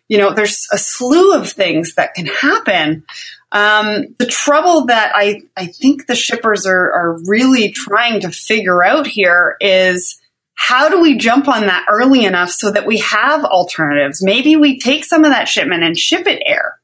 you 0.09 0.17
know, 0.17 0.33
there's 0.33 0.69
a 0.73 0.79
slew 0.79 1.35
of 1.35 1.51
things 1.51 1.97
that 1.97 2.15
can 2.15 2.27
happen. 2.27 3.05
Um, 3.51 4.15
the 4.21 4.27
trouble 4.27 4.87
that 4.87 5.11
I, 5.17 5.43
I 5.57 5.67
think 5.67 6.07
the 6.07 6.15
shippers 6.15 6.65
are, 6.65 6.93
are 6.93 7.19
really 7.27 7.73
trying 7.73 8.21
to 8.21 8.31
figure 8.31 8.85
out 8.85 9.09
here 9.09 9.57
is 9.61 10.21
how 10.55 10.91
do 10.91 11.01
we 11.01 11.17
jump 11.17 11.49
on 11.49 11.63
that 11.63 11.87
early 11.91 12.25
enough 12.25 12.51
so 12.51 12.71
that 12.71 12.87
we 12.87 12.99
have 12.99 13.45
alternatives? 13.45 14.23
Maybe 14.23 14.55
we 14.55 14.79
take 14.79 15.05
some 15.05 15.25
of 15.25 15.33
that 15.33 15.49
shipment 15.49 15.83
and 15.83 15.99
ship 15.99 16.29
it 16.29 16.41
air. 16.47 16.79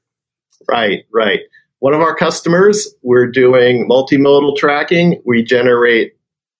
Right, 0.69 1.05
right. 1.13 1.41
One 1.79 1.95
of 1.95 2.01
our 2.01 2.17
customers, 2.17 2.95
we're 3.03 3.31
doing 3.31 3.89
multimodal 3.89 4.57
tracking. 4.57 5.23
We 5.25 5.43
generate 5.43 6.15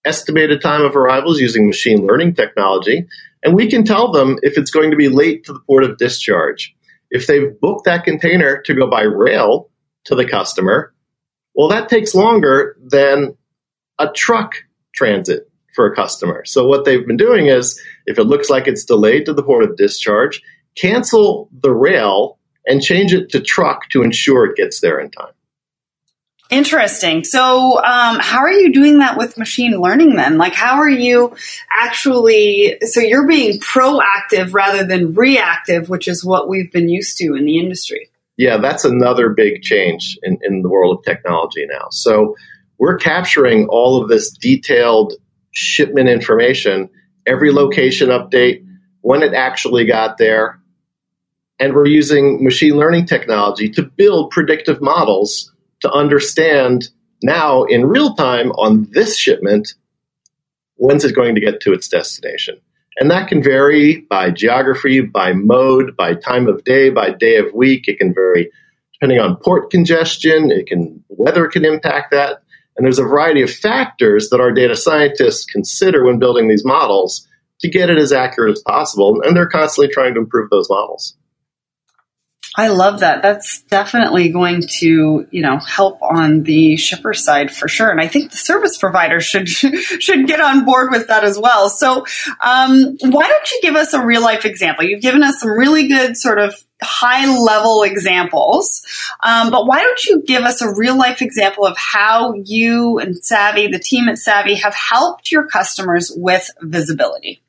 estimated 0.05 0.61
time 0.61 0.83
of 0.83 0.95
arrivals 0.95 1.39
using 1.39 1.67
machine 1.67 2.05
learning 2.05 2.35
technology, 2.35 3.07
and 3.43 3.55
we 3.55 3.69
can 3.69 3.83
tell 3.83 4.11
them 4.11 4.37
if 4.41 4.57
it's 4.57 4.71
going 4.71 4.91
to 4.91 4.97
be 4.97 5.09
late 5.09 5.43
to 5.45 5.53
the 5.53 5.59
port 5.67 5.83
of 5.83 5.97
discharge. 5.97 6.73
If 7.09 7.27
they've 7.27 7.59
booked 7.59 7.85
that 7.85 8.03
container 8.03 8.61
to 8.63 8.73
go 8.73 8.89
by 8.89 9.01
rail, 9.03 9.69
to 10.07 10.15
the 10.15 10.27
customer. 10.27 10.93
Well, 11.53 11.67
that 11.69 11.89
takes 11.89 12.15
longer 12.15 12.77
than 12.81 13.37
a 13.99 14.07
truck 14.09 14.55
transit 14.93 15.49
for 15.75 15.85
a 15.85 15.95
customer. 15.95 16.43
So 16.45 16.65
what 16.65 16.85
they've 16.85 17.05
been 17.05 17.17
doing 17.17 17.47
is 17.47 17.79
if 18.05 18.17
it 18.17 18.23
looks 18.23 18.49
like 18.49 18.67
it's 18.67 18.85
delayed 18.85 19.25
to 19.25 19.33
the 19.33 19.43
port 19.43 19.63
of 19.63 19.75
discharge, 19.75 20.41
cancel 20.75 21.49
the 21.61 21.73
rail 21.73 22.39
and 22.67 22.81
change 22.81 23.13
it 23.13 23.29
to 23.29 23.39
truck 23.39 23.89
to 23.89 24.03
ensure 24.03 24.45
it 24.45 24.55
gets 24.55 24.79
there 24.81 24.99
in 24.99 25.09
time. 25.09 25.33
Interesting. 26.49 27.23
So, 27.25 27.83
um, 27.83 28.19
how 28.19 28.39
are 28.39 28.51
you 28.51 28.71
doing 28.71 28.99
that 28.99 29.17
with 29.17 29.37
machine 29.37 29.81
learning 29.81 30.15
then? 30.15 30.37
Like, 30.37 30.53
how 30.53 30.75
are 30.75 30.89
you 30.89 31.35
actually, 31.69 32.77
so 32.81 33.01
you're 33.01 33.27
being 33.27 33.59
proactive 33.59 34.53
rather 34.53 34.85
than 34.85 35.13
reactive, 35.13 35.89
which 35.89 36.07
is 36.07 36.23
what 36.23 36.47
we've 36.47 36.71
been 36.71 36.87
used 36.87 37.17
to 37.17 37.35
in 37.35 37.45
the 37.45 37.59
industry 37.59 38.09
yeah, 38.37 38.57
that's 38.57 38.85
another 38.85 39.29
big 39.29 39.63
change 39.63 40.17
in, 40.21 40.37
in 40.43 40.61
the 40.61 40.69
world 40.69 40.99
of 40.99 41.03
technology 41.03 41.65
now. 41.67 41.87
So 41.89 42.35
we're 42.77 42.97
capturing 42.97 43.67
all 43.67 44.01
of 44.01 44.09
this 44.09 44.29
detailed 44.29 45.13
shipment 45.51 46.07
information, 46.07 46.89
every 47.25 47.51
location 47.51 48.09
update, 48.09 48.63
when 49.01 49.23
it 49.23 49.33
actually 49.33 49.85
got 49.85 50.19
there. 50.19 50.56
And 51.59 51.73
we're 51.73 51.87
using 51.87 52.43
machine 52.43 52.75
learning 52.75 53.07
technology 53.07 53.69
to 53.71 53.83
build 53.83 54.31
predictive 54.31 54.81
models 54.81 55.51
to 55.81 55.91
understand 55.91 56.89
now 57.23 57.63
in 57.63 57.85
real 57.85 58.13
time 58.13 58.51
on 58.51 58.87
this 58.91 59.17
shipment, 59.17 59.73
when's 60.75 61.03
it 61.03 61.15
going 61.15 61.35
to 61.35 61.41
get 61.41 61.61
to 61.61 61.73
its 61.73 61.87
destination? 61.87 62.59
And 62.99 63.11
that 63.11 63.27
can 63.27 63.43
vary 63.43 64.01
by 64.01 64.31
geography, 64.31 65.01
by 65.01 65.33
mode, 65.33 65.95
by 65.95 66.15
time 66.15 66.47
of 66.47 66.63
day, 66.63 66.89
by 66.89 67.11
day 67.11 67.37
of 67.37 67.53
week. 67.53 67.87
It 67.87 67.99
can 67.99 68.13
vary 68.13 68.51
depending 68.93 69.19
on 69.19 69.37
port 69.37 69.69
congestion. 69.69 70.51
It 70.51 70.67
can 70.67 71.03
weather 71.09 71.47
can 71.47 71.65
impact 71.65 72.11
that. 72.11 72.41
And 72.75 72.85
there's 72.85 72.99
a 72.99 73.03
variety 73.03 73.41
of 73.41 73.51
factors 73.51 74.29
that 74.29 74.39
our 74.39 74.51
data 74.51 74.75
scientists 74.75 75.45
consider 75.45 76.05
when 76.05 76.19
building 76.19 76.47
these 76.47 76.65
models 76.65 77.27
to 77.61 77.69
get 77.69 77.89
it 77.89 77.97
as 77.97 78.11
accurate 78.11 78.51
as 78.51 78.61
possible. 78.61 79.21
And 79.23 79.35
they're 79.35 79.49
constantly 79.49 79.91
trying 79.91 80.13
to 80.13 80.19
improve 80.19 80.49
those 80.49 80.69
models. 80.69 81.16
I 82.59 82.69
love 82.69 83.01
that. 83.01 83.21
That's 83.21 83.61
definitely 83.61 84.29
going 84.29 84.63
to, 84.79 85.27
you 85.29 85.41
know, 85.43 85.59
help 85.59 86.01
on 86.01 86.41
the 86.41 86.75
shipper 86.75 87.13
side 87.13 87.51
for 87.51 87.67
sure. 87.67 87.91
And 87.91 88.01
I 88.01 88.07
think 88.07 88.31
the 88.31 88.37
service 88.37 88.77
provider 88.77 89.21
should 89.21 89.47
should 89.49 90.25
get 90.25 90.41
on 90.41 90.65
board 90.65 90.89
with 90.89 91.07
that 91.07 91.23
as 91.23 91.37
well. 91.37 91.69
So, 91.69 92.07
um, 92.43 92.97
why 92.99 93.27
don't 93.27 93.51
you 93.51 93.59
give 93.61 93.75
us 93.75 93.93
a 93.93 94.03
real 94.03 94.23
life 94.23 94.43
example? 94.43 94.85
You've 94.85 95.03
given 95.03 95.21
us 95.21 95.39
some 95.39 95.51
really 95.51 95.87
good 95.87 96.17
sort 96.17 96.39
of 96.39 96.55
high 96.81 97.31
level 97.31 97.83
examples, 97.83 98.81
um, 99.23 99.51
but 99.51 99.67
why 99.67 99.83
don't 99.83 100.03
you 100.05 100.23
give 100.25 100.41
us 100.41 100.59
a 100.63 100.73
real 100.75 100.97
life 100.97 101.21
example 101.21 101.63
of 101.63 101.77
how 101.77 102.33
you 102.33 102.97
and 102.97 103.15
Savi, 103.21 103.71
the 103.71 103.79
team 103.79 104.09
at 104.09 104.15
Savi, 104.15 104.59
have 104.59 104.73
helped 104.73 105.31
your 105.31 105.45
customers 105.47 106.11
with 106.15 106.49
visibility? 106.61 107.43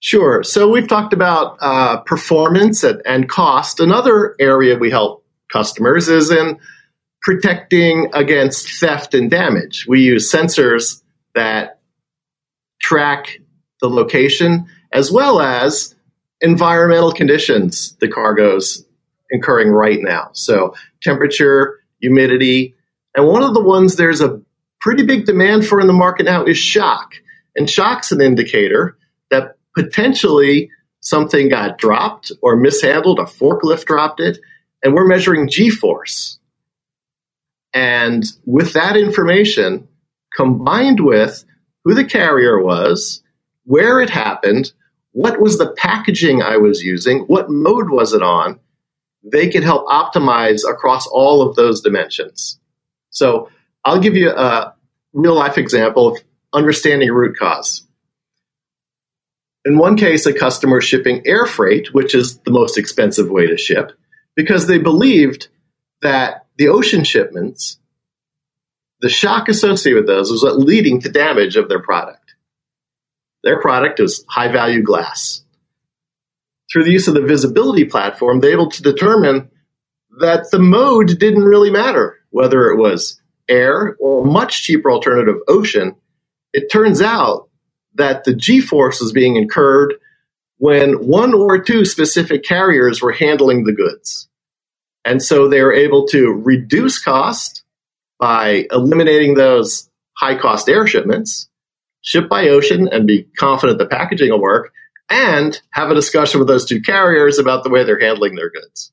Sure. 0.00 0.42
So 0.44 0.68
we've 0.68 0.86
talked 0.86 1.12
about 1.12 1.56
uh, 1.60 1.98
performance 1.98 2.84
and, 2.84 3.02
and 3.04 3.28
cost. 3.28 3.80
Another 3.80 4.36
area 4.38 4.76
we 4.76 4.90
help 4.90 5.24
customers 5.52 6.08
is 6.08 6.30
in 6.30 6.58
protecting 7.22 8.10
against 8.14 8.78
theft 8.78 9.14
and 9.14 9.30
damage. 9.30 9.86
We 9.88 10.02
use 10.02 10.32
sensors 10.32 11.02
that 11.34 11.80
track 12.80 13.40
the 13.80 13.88
location 13.90 14.66
as 14.92 15.10
well 15.10 15.40
as 15.40 15.94
environmental 16.40 17.12
conditions 17.12 17.96
the 18.00 18.08
cargo's 18.08 18.84
incurring 19.30 19.70
right 19.70 19.98
now. 20.00 20.30
So 20.32 20.74
temperature, 21.02 21.80
humidity, 22.00 22.76
and 23.14 23.26
one 23.26 23.42
of 23.42 23.52
the 23.52 23.62
ones 23.62 23.96
there's 23.96 24.20
a 24.20 24.40
pretty 24.80 25.04
big 25.04 25.26
demand 25.26 25.66
for 25.66 25.80
in 25.80 25.88
the 25.88 25.92
market 25.92 26.24
now 26.24 26.44
is 26.44 26.56
shock. 26.56 27.14
And 27.56 27.68
shock's 27.68 28.12
an 28.12 28.20
indicator 28.20 28.96
that 29.30 29.57
potentially 29.78 30.70
something 31.00 31.48
got 31.48 31.78
dropped 31.78 32.32
or 32.42 32.56
mishandled, 32.56 33.20
a 33.20 33.22
forklift 33.22 33.84
dropped 33.84 34.20
it, 34.20 34.38
and 34.82 34.94
we're 34.94 35.06
measuring 35.06 35.48
G 35.48 35.70
force. 35.70 36.38
And 37.72 38.24
with 38.44 38.72
that 38.72 38.96
information, 38.96 39.86
combined 40.36 41.00
with 41.00 41.44
who 41.84 41.94
the 41.94 42.04
carrier 42.04 42.60
was, 42.60 43.22
where 43.64 44.00
it 44.00 44.10
happened, 44.10 44.72
what 45.12 45.40
was 45.40 45.58
the 45.58 45.72
packaging 45.72 46.42
I 46.42 46.56
was 46.56 46.82
using, 46.82 47.20
what 47.20 47.50
mode 47.50 47.90
was 47.90 48.12
it 48.12 48.22
on, 48.22 48.58
they 49.22 49.48
could 49.48 49.62
help 49.62 49.86
optimize 49.86 50.68
across 50.68 51.06
all 51.06 51.42
of 51.42 51.54
those 51.56 51.80
dimensions. 51.80 52.58
So 53.10 53.50
I'll 53.84 54.00
give 54.00 54.16
you 54.16 54.30
a 54.30 54.74
real 55.12 55.34
life 55.34 55.58
example 55.58 56.08
of 56.08 56.18
understanding 56.52 57.10
root 57.10 57.36
cause. 57.38 57.87
In 59.64 59.76
one 59.76 59.96
case, 59.96 60.24
a 60.26 60.32
customer 60.32 60.80
shipping 60.80 61.22
air 61.26 61.46
freight, 61.46 61.92
which 61.92 62.14
is 62.14 62.38
the 62.38 62.50
most 62.50 62.78
expensive 62.78 63.28
way 63.28 63.46
to 63.48 63.56
ship, 63.56 63.92
because 64.34 64.66
they 64.66 64.78
believed 64.78 65.48
that 66.00 66.46
the 66.56 66.68
ocean 66.68 67.04
shipments, 67.04 67.78
the 69.00 69.08
shock 69.08 69.48
associated 69.48 70.00
with 70.00 70.06
those 70.06 70.30
was 70.30 70.42
leading 70.42 71.00
to 71.00 71.08
damage 71.08 71.56
of 71.56 71.68
their 71.68 71.82
product. 71.82 72.34
Their 73.44 73.60
product 73.60 74.00
is 74.00 74.24
high 74.28 74.50
value 74.50 74.82
glass. 74.82 75.44
Through 76.70 76.84
the 76.84 76.92
use 76.92 77.08
of 77.08 77.14
the 77.14 77.22
visibility 77.22 77.84
platform, 77.84 78.40
they're 78.40 78.52
able 78.52 78.70
to 78.70 78.82
determine 78.82 79.50
that 80.20 80.50
the 80.50 80.58
mode 80.58 81.18
didn't 81.18 81.44
really 81.44 81.70
matter, 81.70 82.18
whether 82.30 82.68
it 82.68 82.76
was 82.76 83.20
air 83.48 83.96
or 84.00 84.22
a 84.22 84.30
much 84.30 84.62
cheaper 84.62 84.90
alternative, 84.90 85.36
ocean. 85.48 85.96
It 86.52 86.70
turns 86.70 87.00
out 87.00 87.47
that 87.98 88.24
the 88.24 88.34
G 88.34 88.60
force 88.60 89.00
was 89.00 89.12
being 89.12 89.36
incurred 89.36 89.94
when 90.56 91.06
one 91.06 91.34
or 91.34 91.58
two 91.58 91.84
specific 91.84 92.44
carriers 92.44 93.00
were 93.00 93.12
handling 93.12 93.64
the 93.64 93.72
goods. 93.72 94.28
And 95.04 95.22
so 95.22 95.48
they 95.48 95.62
were 95.62 95.72
able 95.72 96.06
to 96.08 96.32
reduce 96.32 96.98
cost 96.98 97.62
by 98.18 98.66
eliminating 98.72 99.34
those 99.34 99.88
high 100.16 100.36
cost 100.36 100.68
air 100.68 100.86
shipments, 100.86 101.48
ship 102.00 102.28
by 102.28 102.48
ocean 102.48 102.88
and 102.90 103.06
be 103.06 103.24
confident 103.38 103.78
the 103.78 103.86
packaging 103.86 104.30
will 104.30 104.40
work, 104.40 104.72
and 105.08 105.60
have 105.70 105.90
a 105.90 105.94
discussion 105.94 106.40
with 106.40 106.48
those 106.48 106.66
two 106.66 106.80
carriers 106.80 107.38
about 107.38 107.64
the 107.64 107.70
way 107.70 107.84
they're 107.84 108.00
handling 108.00 108.34
their 108.34 108.50
goods. 108.50 108.92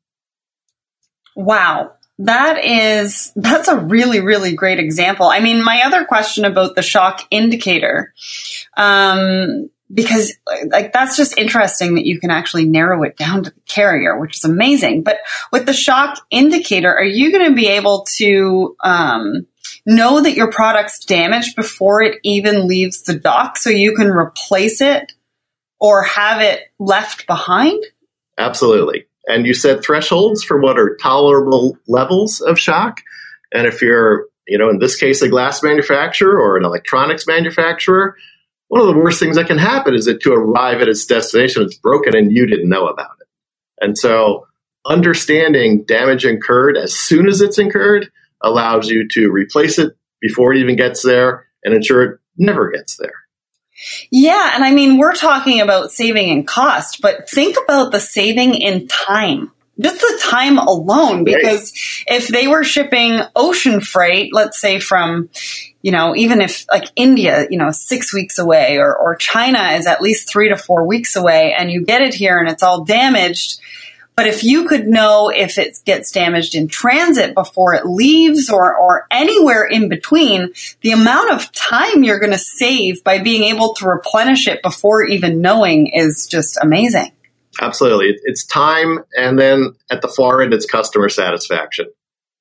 Wow. 1.35 1.93
That 2.19 2.63
is, 2.63 3.33
that's 3.35 3.67
a 3.67 3.77
really, 3.77 4.21
really 4.21 4.53
great 4.53 4.79
example. 4.79 5.27
I 5.27 5.41
mean, 5.41 5.63
my 5.63 5.83
other 5.83 6.05
question 6.05 6.45
about 6.45 6.75
the 6.75 6.81
shock 6.81 7.21
indicator, 7.29 8.13
um, 8.77 9.69
because 9.93 10.33
like 10.67 10.93
that's 10.93 11.17
just 11.17 11.37
interesting 11.37 11.95
that 11.95 12.05
you 12.05 12.19
can 12.19 12.31
actually 12.31 12.65
narrow 12.65 13.03
it 13.03 13.17
down 13.17 13.43
to 13.43 13.49
the 13.49 13.61
carrier, 13.67 14.17
which 14.17 14.37
is 14.37 14.45
amazing. 14.45 15.03
But 15.03 15.17
with 15.51 15.65
the 15.65 15.73
shock 15.73 16.19
indicator, 16.31 16.93
are 16.93 17.03
you 17.03 17.31
going 17.31 17.49
to 17.49 17.55
be 17.55 17.67
able 17.67 18.05
to, 18.15 18.75
um, 18.81 19.47
know 19.85 20.21
that 20.21 20.35
your 20.35 20.49
product's 20.51 21.05
damaged 21.05 21.55
before 21.55 22.01
it 22.01 22.19
even 22.23 22.67
leaves 22.67 23.03
the 23.03 23.19
dock 23.19 23.57
so 23.57 23.69
you 23.69 23.93
can 23.93 24.07
replace 24.07 24.81
it 24.81 25.13
or 25.79 26.03
have 26.03 26.41
it 26.41 26.61
left 26.79 27.27
behind? 27.27 27.83
Absolutely 28.37 29.05
and 29.27 29.45
you 29.45 29.53
set 29.53 29.83
thresholds 29.83 30.43
for 30.43 30.59
what 30.59 30.79
are 30.79 30.95
tolerable 30.95 31.77
levels 31.87 32.41
of 32.41 32.59
shock. 32.59 33.01
And 33.51 33.65
if 33.67 33.81
you're, 33.81 34.27
you 34.47 34.57
know, 34.57 34.69
in 34.69 34.79
this 34.79 34.95
case, 34.95 35.21
a 35.21 35.29
glass 35.29 35.63
manufacturer 35.63 36.39
or 36.39 36.57
an 36.57 36.65
electronics 36.65 37.25
manufacturer, 37.25 38.15
one 38.67 38.81
of 38.81 38.87
the 38.87 38.99
worst 38.99 39.19
things 39.19 39.35
that 39.35 39.47
can 39.47 39.57
happen 39.57 39.93
is 39.93 40.05
that 40.05 40.21
to 40.21 40.33
arrive 40.33 40.81
at 40.81 40.87
its 40.87 41.05
destination, 41.05 41.63
it's 41.63 41.77
broken 41.77 42.15
and 42.15 42.31
you 42.31 42.45
didn't 42.47 42.69
know 42.69 42.87
about 42.87 43.17
it. 43.21 43.27
And 43.81 43.97
so 43.97 44.47
understanding 44.85 45.83
damage 45.83 46.25
incurred 46.25 46.77
as 46.77 46.93
soon 46.93 47.27
as 47.27 47.41
it's 47.41 47.57
incurred 47.57 48.11
allows 48.41 48.89
you 48.89 49.07
to 49.09 49.31
replace 49.31 49.79
it 49.79 49.95
before 50.21 50.53
it 50.53 50.59
even 50.59 50.75
gets 50.75 51.03
there 51.03 51.47
and 51.63 51.73
ensure 51.73 52.03
it 52.03 52.19
never 52.37 52.69
gets 52.69 52.97
there. 52.97 53.24
Yeah, 54.09 54.51
and 54.53 54.63
I 54.63 54.71
mean, 54.71 54.97
we're 54.97 55.15
talking 55.15 55.61
about 55.61 55.91
saving 55.91 56.29
in 56.29 56.45
cost, 56.45 57.01
but 57.01 57.29
think 57.29 57.57
about 57.63 57.91
the 57.91 57.99
saving 57.99 58.55
in 58.55 58.87
time. 58.87 59.51
Just 59.77 59.99
the 59.99 60.19
time 60.23 60.57
alone, 60.57 61.25
because 61.25 61.73
right. 62.07 62.17
if 62.17 62.29
they 62.29 62.47
were 62.47 62.63
shipping 62.63 63.19
ocean 63.35 63.81
freight, 63.81 64.33
let's 64.33 64.59
say 64.59 64.79
from, 64.79 65.29
you 65.81 65.91
know, 65.91 66.15
even 66.15 66.39
if 66.39 66.65
like 66.71 66.85
India, 66.95 67.45
you 67.49 67.57
know, 67.57 67.71
six 67.71 68.13
weeks 68.13 68.39
away 68.39 68.77
or, 68.77 68.95
or 68.95 69.17
China 69.17 69.59
is 69.73 69.85
at 69.85 70.01
least 70.01 70.29
three 70.29 70.47
to 70.47 70.55
four 70.55 70.87
weeks 70.87 71.17
away 71.17 71.53
and 71.53 71.69
you 71.69 71.83
get 71.83 72.01
it 72.01 72.13
here 72.13 72.39
and 72.39 72.47
it's 72.47 72.63
all 72.63 72.85
damaged, 72.85 73.59
but 74.15 74.27
if 74.27 74.43
you 74.43 74.67
could 74.67 74.87
know 74.87 75.29
if 75.29 75.57
it 75.57 75.77
gets 75.85 76.11
damaged 76.11 76.55
in 76.55 76.67
transit 76.67 77.35
before 77.35 77.73
it 77.73 77.85
leaves 77.85 78.49
or, 78.49 78.75
or 78.75 79.07
anywhere 79.11 79.65
in 79.65 79.89
between, 79.89 80.53
the 80.81 80.91
amount 80.91 81.31
of 81.31 81.51
time 81.51 82.03
you're 82.03 82.19
going 82.19 82.31
to 82.31 82.37
save 82.37 83.03
by 83.03 83.19
being 83.19 83.43
able 83.43 83.73
to 83.75 83.85
replenish 83.85 84.47
it 84.47 84.61
before 84.63 85.03
even 85.03 85.41
knowing 85.41 85.87
is 85.87 86.27
just 86.27 86.57
amazing. 86.61 87.11
Absolutely. 87.61 88.17
It's 88.23 88.45
time, 88.45 88.99
and 89.17 89.39
then 89.39 89.75
at 89.89 90.01
the 90.01 90.07
far 90.07 90.41
end, 90.41 90.53
it's 90.53 90.65
customer 90.65 91.09
satisfaction. 91.09 91.87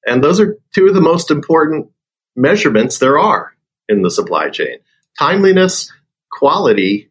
And 0.07 0.23
those 0.23 0.41
are 0.41 0.59
two 0.75 0.87
of 0.87 0.95
the 0.95 1.01
most 1.01 1.31
important 1.31 1.91
measurements 2.37 2.99
there 2.99 3.19
are 3.19 3.55
in 3.89 4.03
the 4.03 4.11
supply 4.11 4.51
chain. 4.51 4.79
Timeliness, 5.19 5.93
quality, 6.31 7.11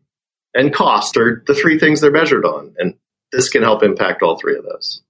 and 0.53 0.73
cost 0.73 1.17
are 1.17 1.43
the 1.47 1.55
three 1.55 1.79
things 1.79 2.01
they're 2.01 2.11
measured 2.11 2.45
on. 2.45 2.75
And 2.77 2.95
this 3.33 3.49
can 3.49 3.63
help 3.63 3.83
impact 3.83 4.21
all 4.21 4.37
three 4.37 4.57
of 4.57 4.63
those. 4.63 5.01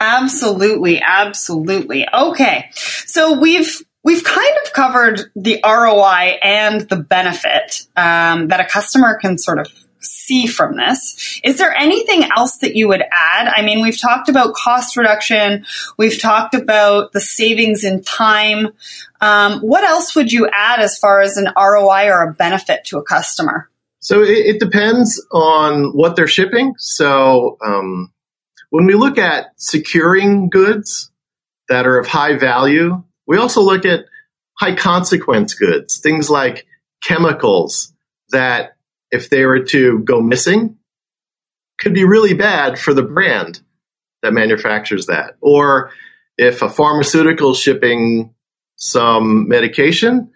Absolutely, 0.00 1.00
absolutely. 1.00 2.06
Okay. 2.12 2.70
So 2.74 3.38
we've 3.38 3.82
we've 4.02 4.24
kind 4.24 4.56
of 4.64 4.72
covered 4.72 5.30
the 5.36 5.60
ROI 5.64 6.38
and 6.42 6.82
the 6.82 6.96
benefit 6.96 7.86
um, 7.96 8.48
that 8.48 8.60
a 8.60 8.64
customer 8.64 9.18
can 9.20 9.38
sort 9.38 9.58
of 9.58 9.68
see 10.00 10.46
from 10.46 10.76
this. 10.76 11.40
Is 11.44 11.58
there 11.58 11.74
anything 11.74 12.24
else 12.34 12.58
that 12.58 12.74
you 12.74 12.88
would 12.88 13.02
add? 13.02 13.52
I 13.54 13.62
mean, 13.62 13.82
we've 13.82 14.00
talked 14.00 14.28
about 14.30 14.54
cost 14.54 14.96
reduction, 14.96 15.66
we've 15.98 16.18
talked 16.18 16.54
about 16.54 17.12
the 17.12 17.20
savings 17.20 17.84
in 17.84 18.02
time. 18.02 18.68
Um, 19.20 19.60
what 19.60 19.84
else 19.84 20.14
would 20.14 20.32
you 20.32 20.48
add 20.50 20.80
as 20.80 20.98
far 20.98 21.20
as 21.20 21.36
an 21.36 21.52
ROI 21.54 22.08
or 22.08 22.22
a 22.22 22.32
benefit 22.32 22.84
to 22.86 22.98
a 22.98 23.02
customer? 23.02 23.68
So 24.00 24.22
it, 24.22 24.56
it 24.56 24.60
depends 24.60 25.24
on 25.30 25.92
what 25.92 26.16
they're 26.16 26.26
shipping. 26.26 26.74
So 26.78 27.56
um, 27.64 28.12
when 28.70 28.86
we 28.86 28.94
look 28.94 29.18
at 29.18 29.52
securing 29.56 30.50
goods 30.50 31.10
that 31.68 31.86
are 31.86 31.98
of 31.98 32.06
high 32.06 32.36
value, 32.36 33.02
we 33.26 33.36
also 33.36 33.60
look 33.60 33.84
at 33.84 34.06
high 34.58 34.74
consequence 34.74 35.54
goods, 35.54 35.98
things 35.98 36.28
like 36.28 36.66
chemicals 37.02 37.92
that 38.30 38.76
if 39.10 39.30
they 39.30 39.44
were 39.44 39.64
to 39.64 40.00
go 40.00 40.20
missing 40.20 40.76
could 41.78 41.94
be 41.94 42.04
really 42.04 42.34
bad 42.34 42.78
for 42.78 42.92
the 42.92 43.02
brand 43.02 43.60
that 44.22 44.32
manufactures 44.32 45.06
that. 45.06 45.36
Or 45.40 45.90
if 46.36 46.62
a 46.62 46.68
pharmaceutical 46.68 47.54
shipping 47.54 48.34
some 48.76 49.48
medication 49.48 50.30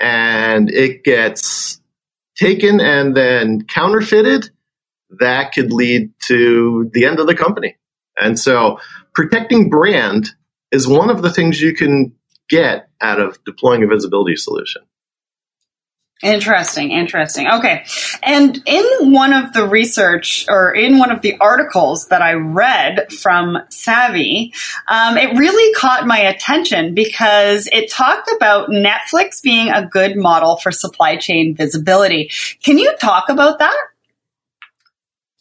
and 0.00 0.70
it 0.70 1.04
gets 1.04 1.80
taken 2.36 2.80
and 2.80 3.16
then 3.16 3.64
counterfeited, 3.64 4.50
that 5.18 5.52
could 5.52 5.72
lead 5.72 6.12
to 6.26 6.90
the 6.92 7.04
end 7.04 7.20
of 7.20 7.26
the 7.26 7.34
company. 7.34 7.76
And 8.18 8.38
so 8.38 8.78
protecting 9.14 9.70
brand 9.70 10.28
is 10.72 10.88
one 10.88 11.10
of 11.10 11.22
the 11.22 11.32
things 11.32 11.60
you 11.60 11.74
can 11.74 12.14
get 12.48 12.88
out 13.00 13.20
of 13.20 13.42
deploying 13.44 13.82
a 13.82 13.86
visibility 13.86 14.36
solution. 14.36 14.82
Interesting, 16.22 16.92
interesting. 16.92 17.46
Okay. 17.46 17.84
And 18.22 18.62
in 18.64 19.12
one 19.12 19.34
of 19.34 19.52
the 19.52 19.68
research 19.68 20.46
or 20.48 20.74
in 20.74 20.96
one 20.96 21.10
of 21.10 21.20
the 21.20 21.36
articles 21.38 22.08
that 22.08 22.22
I 22.22 22.32
read 22.32 23.12
from 23.12 23.58
Savi, 23.68 24.54
um, 24.88 25.18
it 25.18 25.36
really 25.36 25.74
caught 25.74 26.06
my 26.06 26.18
attention 26.18 26.94
because 26.94 27.68
it 27.70 27.90
talked 27.90 28.30
about 28.34 28.70
Netflix 28.70 29.42
being 29.42 29.68
a 29.68 29.86
good 29.86 30.16
model 30.16 30.56
for 30.56 30.72
supply 30.72 31.16
chain 31.16 31.54
visibility. 31.54 32.30
Can 32.64 32.78
you 32.78 32.96
talk 32.98 33.28
about 33.28 33.58
that? 33.58 33.76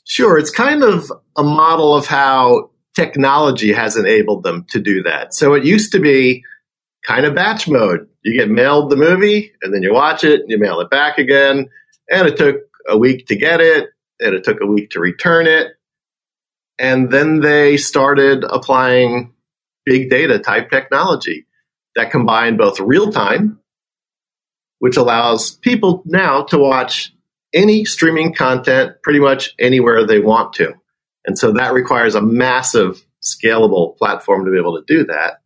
Sure. 0.03 0.37
It's 0.37 0.51
kind 0.51 0.83
of 0.83 1.09
a 1.37 1.43
model 1.43 1.95
of 1.95 2.05
how 2.05 2.69
technology 2.95 3.71
has 3.71 3.95
enabled 3.95 4.43
them 4.43 4.65
to 4.71 4.81
do 4.81 5.03
that. 5.03 5.33
So 5.33 5.53
it 5.53 5.63
used 5.63 5.93
to 5.93 5.99
be 5.99 6.43
kind 7.05 7.25
of 7.25 7.35
batch 7.35 7.67
mode. 7.67 8.07
You 8.23 8.37
get 8.37 8.49
mailed 8.49 8.89
the 8.89 8.95
movie 8.95 9.51
and 9.61 9.73
then 9.73 9.83
you 9.83 9.93
watch 9.93 10.23
it 10.23 10.41
and 10.41 10.49
you 10.49 10.57
mail 10.57 10.79
it 10.79 10.89
back 10.89 11.17
again. 11.17 11.69
And 12.09 12.27
it 12.27 12.37
took 12.37 12.57
a 12.87 12.97
week 12.97 13.27
to 13.27 13.35
get 13.35 13.61
it 13.61 13.89
and 14.19 14.33
it 14.33 14.43
took 14.43 14.61
a 14.61 14.65
week 14.65 14.91
to 14.91 14.99
return 14.99 15.47
it. 15.47 15.73
And 16.77 17.11
then 17.11 17.39
they 17.39 17.77
started 17.77 18.43
applying 18.43 19.33
big 19.85 20.09
data 20.09 20.39
type 20.39 20.69
technology 20.69 21.45
that 21.95 22.11
combined 22.11 22.57
both 22.57 22.79
real 22.79 23.11
time, 23.11 23.59
which 24.79 24.97
allows 24.97 25.51
people 25.51 26.03
now 26.05 26.43
to 26.43 26.57
watch 26.57 27.13
any 27.53 27.85
streaming 27.85 28.33
content 28.33 28.95
pretty 29.03 29.19
much 29.19 29.53
anywhere 29.59 30.05
they 30.05 30.19
want 30.19 30.53
to. 30.53 30.73
And 31.25 31.37
so 31.37 31.53
that 31.53 31.73
requires 31.73 32.15
a 32.15 32.21
massive 32.21 33.05
scalable 33.23 33.97
platform 33.97 34.45
to 34.45 34.51
be 34.51 34.57
able 34.57 34.77
to 34.77 34.83
do 34.85 35.05
that. 35.05 35.39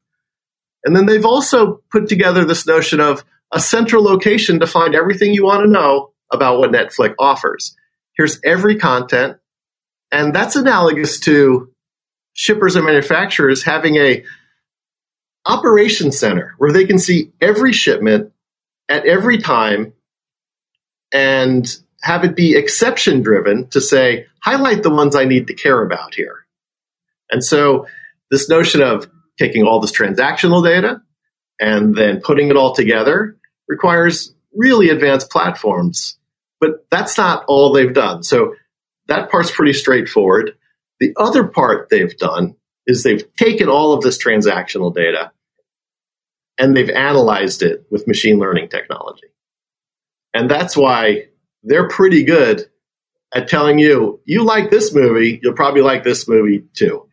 And 0.84 0.96
then 0.96 1.06
they've 1.06 1.26
also 1.26 1.82
put 1.92 2.08
together 2.08 2.46
this 2.46 2.66
notion 2.66 3.00
of 3.00 3.24
a 3.52 3.60
central 3.60 4.04
location 4.04 4.60
to 4.60 4.68
find 4.68 4.96
everything 4.96 5.34
you 5.34 5.46
want 5.46 5.64
to 5.64 5.70
know 5.70 6.12
about 6.32 6.60
what 6.60 6.72
Netflix 6.72 7.16
offers. 7.20 7.76
Here's 8.16 8.40
every 8.44 8.78
content. 8.78 9.38
And 10.12 10.34
that's 10.34 10.56
analogous 10.56 11.20
to 11.22 11.72
shippers 12.34 12.76
and 12.76 12.86
manufacturers 12.86 13.64
having 13.64 13.96
a 13.98 14.24
operation 15.46 16.12
center 16.12 16.54
where 16.58 16.72
they 16.72 16.86
can 16.86 17.00
see 17.00 17.32
every 17.42 17.74
shipment 17.74 18.32
at 18.88 19.06
every 19.06 19.38
time 19.38 19.94
and 21.12 21.68
have 22.02 22.24
it 22.24 22.36
be 22.36 22.56
exception 22.56 23.22
driven 23.22 23.68
to 23.70 23.82
say, 23.82 24.28
highlight 24.42 24.84
the 24.84 24.90
ones 24.90 25.16
I 25.16 25.26
need 25.26 25.48
to 25.48 25.54
care 25.54 25.82
about 25.82 26.16
here. 26.16 26.46
And 27.32 27.44
so 27.44 27.88
this 28.32 28.50
notion 28.50 28.82
of 28.82 29.10
taking 29.40 29.64
all 29.64 29.80
this 29.80 29.92
transactional 29.92 30.64
data 30.64 31.02
and 31.60 31.96
then 31.96 32.22
putting 32.22 32.50
it 32.50 32.58
all 32.58 32.74
together 32.74 33.38
requires 33.68 34.34
really 34.54 34.90
advanced 34.90 35.30
platforms. 35.30 36.18
But 36.60 36.86
that's 36.92 37.18
not 37.18 37.46
all 37.48 37.72
they've 37.72 37.94
done. 37.94 38.24
So 38.24 38.56
that 39.08 39.32
part's 39.32 39.52
pretty 39.52 39.74
straightforward. 39.74 40.56
The 41.00 41.14
other 41.18 41.46
part 41.48 41.90
they've 41.90 42.16
done 42.18 42.56
is 42.86 43.04
they've 43.04 43.24
taken 43.36 43.70
all 43.70 43.94
of 43.94 44.02
this 44.02 44.22
transactional 44.22 44.94
data 44.94 45.32
and 46.58 46.76
they've 46.76 46.90
analyzed 46.90 47.64
it 47.64 47.86
with 47.90 48.08
machine 48.08 48.40
learning 48.40 48.68
technology. 48.68 49.28
And 50.34 50.50
that's 50.50 50.76
why 50.76 51.28
they're 51.64 51.88
pretty 51.88 52.24
good 52.26 52.66
at 53.34 53.48
telling 53.48 53.80
you, 53.80 54.20
you 54.26 54.44
like 54.44 54.70
this 54.70 54.94
movie, 54.94 55.40
you'll 55.42 55.54
probably 55.54 55.82
like 55.82 56.04
this 56.04 56.28
movie 56.28 56.66
too 56.74 57.09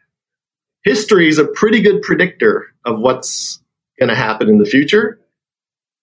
history 0.86 1.28
is 1.28 1.38
a 1.38 1.44
pretty 1.44 1.82
good 1.82 2.00
predictor 2.00 2.68
of 2.84 3.00
what's 3.00 3.60
going 3.98 4.08
to 4.08 4.14
happen 4.14 4.48
in 4.48 4.58
the 4.58 4.64
future. 4.64 5.18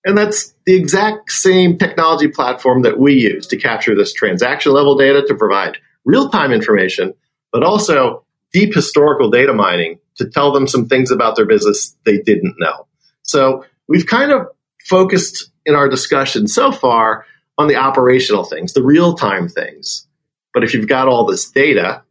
And 0.04 0.18
that's 0.18 0.54
the 0.66 0.76
exact 0.76 1.32
same 1.32 1.78
technology 1.78 2.28
platform 2.28 2.82
that 2.82 3.00
we 3.00 3.14
use 3.14 3.48
to 3.48 3.58
capture 3.58 3.96
this 3.96 4.12
transaction 4.12 4.74
level 4.74 4.98
data 4.98 5.24
to 5.26 5.36
provide 5.36 5.78
real 6.04 6.30
time 6.30 6.52
information, 6.52 7.14
but 7.54 7.64
also 7.64 8.26
deep 8.52 8.74
historical 8.74 9.30
data 9.30 9.54
mining 9.54 10.00
to 10.18 10.30
tell 10.30 10.52
them 10.52 10.68
some 10.68 10.88
things 10.88 11.12
about 11.12 11.38
their 11.38 11.46
business 11.46 11.96
they 12.06 12.18
didn't 12.18 12.56
know. 12.60 12.86
So 13.22 13.66
we've 13.88 14.06
kind 14.06 14.34
of 14.34 14.48
focused 14.86 15.50
in 15.66 15.76
our 15.76 15.88
discussion 15.88 16.46
so 16.46 16.74
far 16.74 17.26
on 17.58 17.70
the 17.70 17.78
operational 17.78 18.44
things, 18.44 18.74
the 18.74 18.84
real 18.84 19.14
time 19.14 19.48
things. 19.48 20.06
But 20.54 20.66
if 20.66 20.74
you've 20.74 20.90
got 20.90 21.08
all 21.08 21.26
this 21.26 21.50
data, 21.50 22.03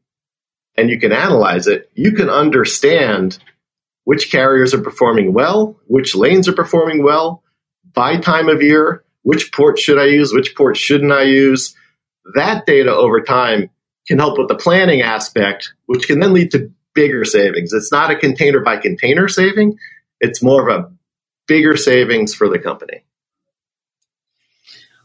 and 0.77 0.91
you 0.91 0.99
can 0.99 1.13
analyze 1.13 1.67
it, 1.67 1.91
you 1.95 2.13
can 2.13 2.31
understand 2.31 3.39
which 4.05 4.31
carriers 4.31 4.75
are 4.75 4.83
performing 4.83 5.33
well, 5.33 5.77
which 5.87 6.15
lanes 6.15 6.49
are 6.49 6.55
performing 6.55 7.05
well, 7.05 7.43
by 7.93 8.17
time 8.17 8.49
of 8.49 8.63
year, 8.63 9.05
which 9.23 9.53
port 9.53 9.79
should 9.79 9.99
I 9.99 10.07
use, 10.07 10.33
which 10.33 10.57
port 10.57 10.77
shouldn't 10.77 11.13
I 11.13 11.23
use. 11.23 11.75
That 12.35 12.67
data 12.67 12.95
over 12.95 13.21
time 13.21 13.71
can 14.09 14.19
help 14.19 14.39
with 14.39 14.49
the 14.49 14.57
planning 14.57 15.03
aspect, 15.03 15.73
which 15.87 16.07
can 16.07 16.19
then 16.21 16.33
lead 16.33 16.51
to 16.53 16.73
bigger 16.95 17.25
savings. 17.25 17.73
It's 17.73 17.93
not 17.93 18.11
a 18.11 18.17
container 18.17 18.61
by 18.61 18.77
container 18.79 19.29
saving, 19.29 19.79
it's 20.21 20.43
more 20.43 20.69
of 20.69 20.85
a 20.85 20.93
bigger 21.47 21.77
savings 21.77 22.35
for 22.35 22.49
the 22.49 22.59
company. 22.59 23.05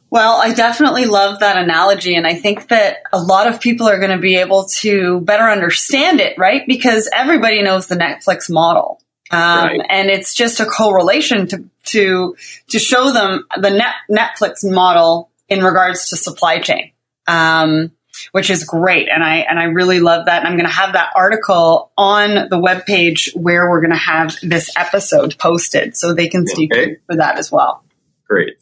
Well, 0.09 0.37
I 0.41 0.53
definitely 0.53 1.05
love 1.05 1.39
that 1.39 1.57
analogy. 1.57 2.15
And 2.15 2.25
I 2.25 2.35
think 2.35 2.69
that 2.69 2.97
a 3.11 3.21
lot 3.21 3.47
of 3.47 3.59
people 3.59 3.89
are 3.89 3.99
going 3.99 4.11
to 4.11 4.17
be 4.17 4.37
able 4.37 4.67
to 4.79 5.19
better 5.21 5.43
understand 5.43 6.21
it, 6.21 6.37
right? 6.37 6.61
Because 6.65 7.09
everybody 7.13 7.61
knows 7.61 7.87
the 7.87 7.95
Netflix 7.95 8.49
model. 8.49 9.01
Um, 9.29 9.65
right. 9.65 9.81
And 9.89 10.09
it's 10.09 10.33
just 10.33 10.61
a 10.61 10.65
correlation 10.65 11.47
to 11.47 11.69
to 11.87 12.37
to 12.69 12.79
show 12.79 13.11
them 13.11 13.45
the 13.59 13.69
net, 13.69 13.93
Netflix 14.09 14.63
model 14.63 15.29
in 15.49 15.61
regards 15.61 16.09
to 16.09 16.15
supply 16.15 16.59
chain, 16.59 16.91
um, 17.27 17.91
which 18.31 18.49
is 18.49 18.63
great. 18.63 19.09
And 19.09 19.21
I 19.21 19.39
and 19.39 19.59
I 19.59 19.65
really 19.65 19.99
love 19.99 20.27
that. 20.27 20.39
And 20.39 20.47
I'm 20.47 20.53
going 20.53 20.69
to 20.69 20.73
have 20.73 20.93
that 20.93 21.11
article 21.13 21.91
on 21.97 22.47
the 22.49 22.57
web 22.57 22.85
page 22.85 23.29
where 23.35 23.69
we're 23.69 23.81
going 23.81 23.91
to 23.91 23.97
have 23.97 24.37
this 24.41 24.71
episode 24.77 25.37
posted, 25.37 25.97
so 25.97 26.13
they 26.13 26.29
can 26.29 26.47
see 26.47 26.69
okay. 26.71 26.97
for 27.05 27.17
that 27.17 27.37
as 27.37 27.51
well. 27.51 27.83
Great. 28.29 28.55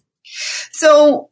So 0.71 1.29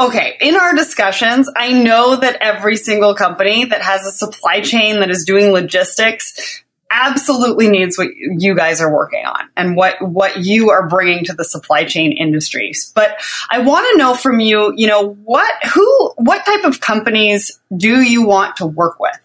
Okay, 0.00 0.36
in 0.40 0.56
our 0.56 0.74
discussions, 0.74 1.48
I 1.56 1.72
know 1.72 2.16
that 2.16 2.38
every 2.40 2.76
single 2.76 3.14
company 3.14 3.66
that 3.66 3.80
has 3.80 4.04
a 4.04 4.10
supply 4.10 4.60
chain 4.60 4.98
that 5.00 5.10
is 5.10 5.24
doing 5.24 5.52
logistics 5.52 6.64
absolutely 6.90 7.68
needs 7.68 7.96
what 7.96 8.08
you 8.14 8.56
guys 8.56 8.80
are 8.80 8.92
working 8.92 9.24
on 9.24 9.48
and 9.56 9.76
what 9.76 9.96
what 10.00 10.38
you 10.38 10.70
are 10.70 10.88
bringing 10.88 11.24
to 11.24 11.32
the 11.32 11.44
supply 11.44 11.84
chain 11.84 12.12
industries. 12.12 12.92
But 12.94 13.20
I 13.50 13.60
want 13.60 13.86
to 13.92 13.98
know 13.98 14.14
from 14.14 14.40
you, 14.40 14.72
you 14.76 14.88
know, 14.88 15.14
what 15.14 15.52
who 15.72 16.12
what 16.16 16.44
type 16.44 16.64
of 16.64 16.80
companies 16.80 17.60
do 17.76 18.00
you 18.00 18.24
want 18.24 18.56
to 18.56 18.66
work 18.66 18.98
with? 18.98 19.18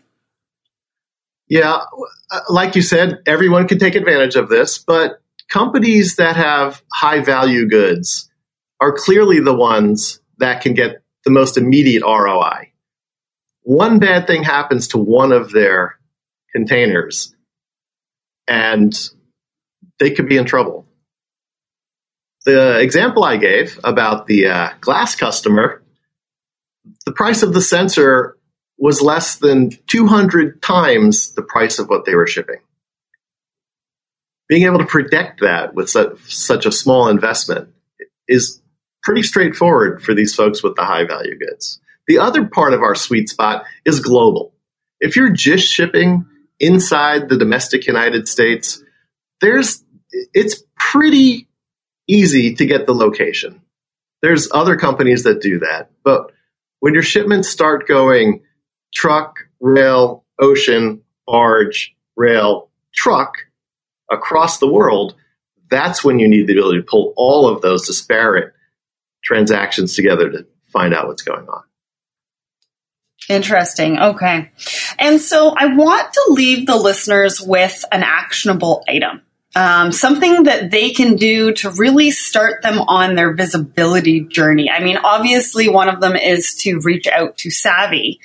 Yeah, 1.48 1.82
uh, 2.30 2.40
like 2.48 2.76
you 2.76 2.84
said, 2.84 3.24
everyone 3.26 3.68
can 3.68 3.80
take 3.80 3.96
advantage 3.96 4.36
of 4.36 4.50
this, 4.50 4.78
but 4.78 5.20
companies 5.48 6.18
that 6.18 6.36
have 6.36 6.84
high 6.94 7.22
value 7.22 7.68
goods 7.68 8.30
are 8.80 8.94
clearly 8.94 9.40
the 9.40 9.56
ones 9.56 10.20
that 10.40 10.62
can 10.62 10.74
get 10.74 11.02
the 11.24 11.32
most 11.32 11.58
immediate 11.58 12.04
ROI. 12.04 12.72
One 13.62 14.00
bad 14.00 14.26
thing 14.26 14.44
happens 14.44 14.90
to 14.90 14.98
one 14.98 15.32
of 15.32 15.52
their 15.52 16.00
containers, 16.52 17.36
and 18.48 18.94
they 20.00 20.12
could 20.12 20.28
be 20.28 20.38
in 20.38 20.46
trouble. 20.46 20.86
The 22.46 22.80
example 22.80 23.24
I 23.24 23.38
gave 23.38 23.80
about 23.84 24.26
the 24.26 24.48
uh, 24.48 24.70
glass 24.80 25.16
customer, 25.16 25.84
the 27.06 27.12
price 27.12 27.44
of 27.44 27.54
the 27.54 27.62
sensor 27.62 28.38
was 28.78 29.02
less 29.02 29.36
than 29.36 29.72
200 29.88 30.62
times 30.62 31.34
the 31.34 31.42
price 31.42 31.80
of 31.80 31.90
what 31.90 32.06
they 32.06 32.16
were 32.16 32.28
shipping. 32.28 32.62
Being 34.48 34.64
able 34.64 34.80
to 34.80 34.86
predict 34.86 35.42
that 35.42 35.76
with 35.76 35.90
such, 35.90 36.18
such 36.34 36.66
a 36.66 36.72
small 36.72 37.10
investment 37.10 37.70
is 38.28 38.59
pretty 39.04 39.24
straightforward 39.24 40.02
for 40.02 40.14
these 40.14 40.36
folks 40.36 40.64
with 40.64 40.76
the 40.76 40.84
high 40.84 41.06
value 41.06 41.38
goods. 41.38 41.80
The 42.08 42.20
other 42.20 42.46
part 42.46 42.74
of 42.74 42.82
our 42.82 42.96
sweet 42.96 43.30
spot 43.30 43.66
is 43.86 44.00
global. 44.00 44.54
If 45.00 45.16
you're 45.16 45.32
just 45.32 45.68
shipping 45.68 46.26
inside 46.60 47.30
the 47.30 47.38
domestic 47.38 47.88
United 47.88 48.28
States, 48.28 48.84
there's 49.42 49.84
it's 50.34 50.64
pretty 50.78 51.48
easy 52.08 52.56
to 52.56 52.66
get 52.66 52.88
the 52.88 52.96
location. 52.96 53.62
There's 54.22 54.50
other 54.52 54.76
companies 54.76 55.24
that 55.24 55.42
do 55.42 55.60
that, 55.60 55.92
but 56.04 56.32
when 56.80 56.94
your 56.94 57.04
shipments 57.04 57.48
start 57.48 57.88
going 57.88 58.42
truck, 58.94 59.36
rail, 59.60 60.26
ocean, 60.40 61.02
barge, 61.28 61.96
rail, 62.16 62.70
truck 62.94 63.36
across 64.12 64.58
the 64.58 64.72
world, 64.72 65.16
that's 65.70 66.04
when 66.04 66.20
you 66.20 66.28
need 66.28 66.48
the 66.48 66.54
ability 66.54 66.80
to 66.80 66.86
pull 66.86 67.14
all 67.16 67.48
of 67.48 67.62
those 67.62 67.86
disparate 67.86 68.54
transactions 69.24 69.96
together 69.96 70.30
to 70.30 70.48
find 70.68 70.94
out 70.94 71.08
what's 71.08 71.24
going 71.24 71.48
on. 71.48 71.64
Interesting. 73.30 74.00
Okay. 74.00 74.52
And 74.98 75.22
so 75.22 75.54
I 75.56 75.76
want 75.76 76.14
to 76.14 76.26
leave 76.30 76.66
the 76.66 76.78
listeners 76.78 77.42
with 77.42 77.86
an 77.92 78.02
actionable 78.04 78.84
item 78.88 79.22
um, 79.56 79.92
something 79.92 80.44
that 80.44 80.70
they 80.70 80.92
can 80.92 81.16
do 81.16 81.54
to 81.54 81.72
really 81.72 82.12
start 82.12 82.62
them 82.62 82.80
on 82.80 83.16
their 83.16 83.34
visibility 83.34 84.22
journey. 84.22 84.70
I 84.70 84.84
mean, 84.84 84.98
obviously, 84.98 85.68
one 85.68 85.90
of 85.90 86.02
them 86.02 86.16
is 86.16 86.54
to 86.62 86.80
reach 86.80 87.08
out 87.08 87.38
to 87.40 87.50
Savi. 87.50 88.20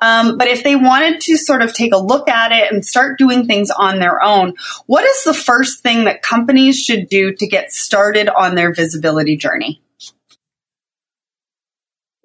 Um, 0.00 0.38
but 0.38 0.46
if 0.46 0.62
they 0.62 0.76
wanted 0.76 1.20
to 1.22 1.36
sort 1.36 1.62
of 1.62 1.72
take 1.72 1.92
a 1.92 1.98
look 1.98 2.28
at 2.28 2.52
it 2.52 2.72
and 2.72 2.84
start 2.84 3.18
doing 3.18 3.46
things 3.46 3.70
on 3.70 3.98
their 3.98 4.22
own, 4.22 4.54
what 4.86 5.04
is 5.04 5.24
the 5.24 5.34
first 5.34 5.82
thing 5.82 6.04
that 6.04 6.22
companies 6.22 6.78
should 6.78 7.08
do 7.08 7.34
to 7.34 7.46
get 7.46 7.72
started 7.72 8.28
on 8.28 8.54
their 8.54 8.72
visibility 8.72 9.36
journey? 9.36 9.82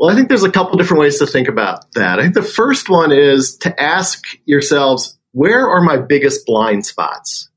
Well, 0.04 0.12
I 0.12 0.16
think 0.16 0.28
there's 0.28 0.44
a 0.44 0.52
couple 0.52 0.78
different 0.78 1.00
ways 1.00 1.20
to 1.20 1.26
think 1.26 1.48
about 1.48 1.90
that. 1.94 2.20
I 2.20 2.24
think 2.24 2.34
the 2.34 2.44
first 2.44 2.90
one 2.90 3.14
is 3.14 3.56
to 3.60 3.82
ask 3.82 4.26
yourselves, 4.44 5.18
where 5.32 5.66
are 5.66 5.82
my 5.82 5.96
biggest 5.96 6.46
blind 6.46 6.86
spots? 6.86 7.50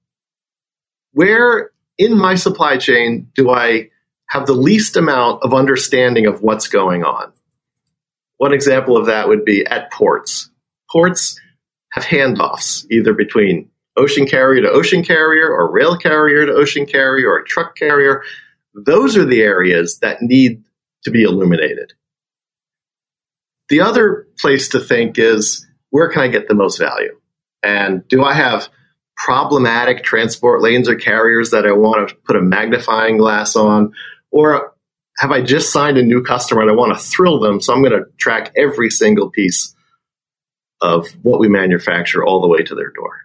where 1.17 1.71
in 1.97 2.17
my 2.17 2.35
supply 2.35 2.77
chain 2.77 3.33
do 3.35 3.51
I 3.51 3.89
have 4.29 4.47
the 4.47 4.53
least 4.53 4.97
amount 4.97 5.43
of 5.43 5.55
understanding 5.55 6.27
of 6.27 6.43
what's 6.43 6.69
going 6.69 7.05
on? 7.05 7.33
One 8.37 8.53
example 8.53 8.99
of 8.99 9.07
that 9.07 9.27
would 9.27 9.45
be 9.45 9.67
at 9.67 9.91
ports. 9.91 10.51
Ports 10.93 11.41
have 11.93 12.05
handoffs 12.05 12.87
either 12.91 13.15
between 13.15 13.71
ocean 13.97 14.27
carrier 14.27 14.63
to 14.63 14.71
ocean 14.71 15.03
carrier 15.03 15.49
or 15.49 15.73
rail 15.73 15.97
carrier 15.97 16.45
to 16.45 16.53
ocean 16.53 16.85
carrier 16.85 17.31
or 17.31 17.43
truck 17.43 17.75
carrier. 17.77 18.23
Those 18.75 19.17
are 19.17 19.25
the 19.25 19.41
areas 19.41 19.99
that 20.01 20.21
need 20.21 20.63
to 21.05 21.11
be 21.11 21.23
illuminated. 21.23 21.95
The 23.69 23.81
other 23.81 24.27
place 24.39 24.69
to 24.71 24.81
think 24.81 25.19
is 25.19 25.67
where 25.91 26.11
can 26.11 26.23
I 26.23 26.29
get 26.29 26.49
the 26.49 26.55
most 26.55 26.79
value? 26.79 27.19
And 27.63 28.07
do 28.09 28.23
I 28.23 28.35
have 28.35 28.69
problematic 29.17 30.05
transport 30.05 30.63
lanes 30.63 30.89
or 30.89 30.95
carriers 30.95 31.51
that 31.51 31.67
I 31.67 31.73
want 31.73 32.09
to 32.09 32.15
put 32.27 32.37
a 32.37 32.43
magnifying 32.43 33.17
glass 33.17 33.57
on? 33.57 33.93
Or 34.31 34.75
have 35.19 35.33
I 35.33 35.41
just 35.41 35.73
signed 35.73 35.99
a 35.99 36.03
new 36.03 36.23
customer 36.23 36.63
and 36.63 36.71
I 36.71 36.75
want 36.75 36.97
to 36.97 37.03
thrill 37.03 37.41
them? 37.41 37.61
So 37.61 37.73
I'm 37.73 37.83
going 37.83 37.93
to 37.93 38.11
track 38.19 38.53
every 38.57 38.91
single 38.91 39.31
piece 39.31 39.75
of 40.81 41.09
what 41.23 41.41
we 41.41 41.49
manufacture 41.49 42.25
all 42.25 42.43
the 42.43 42.49
way 42.49 42.63
to 42.63 42.75
their 42.75 42.91
door. 42.91 43.23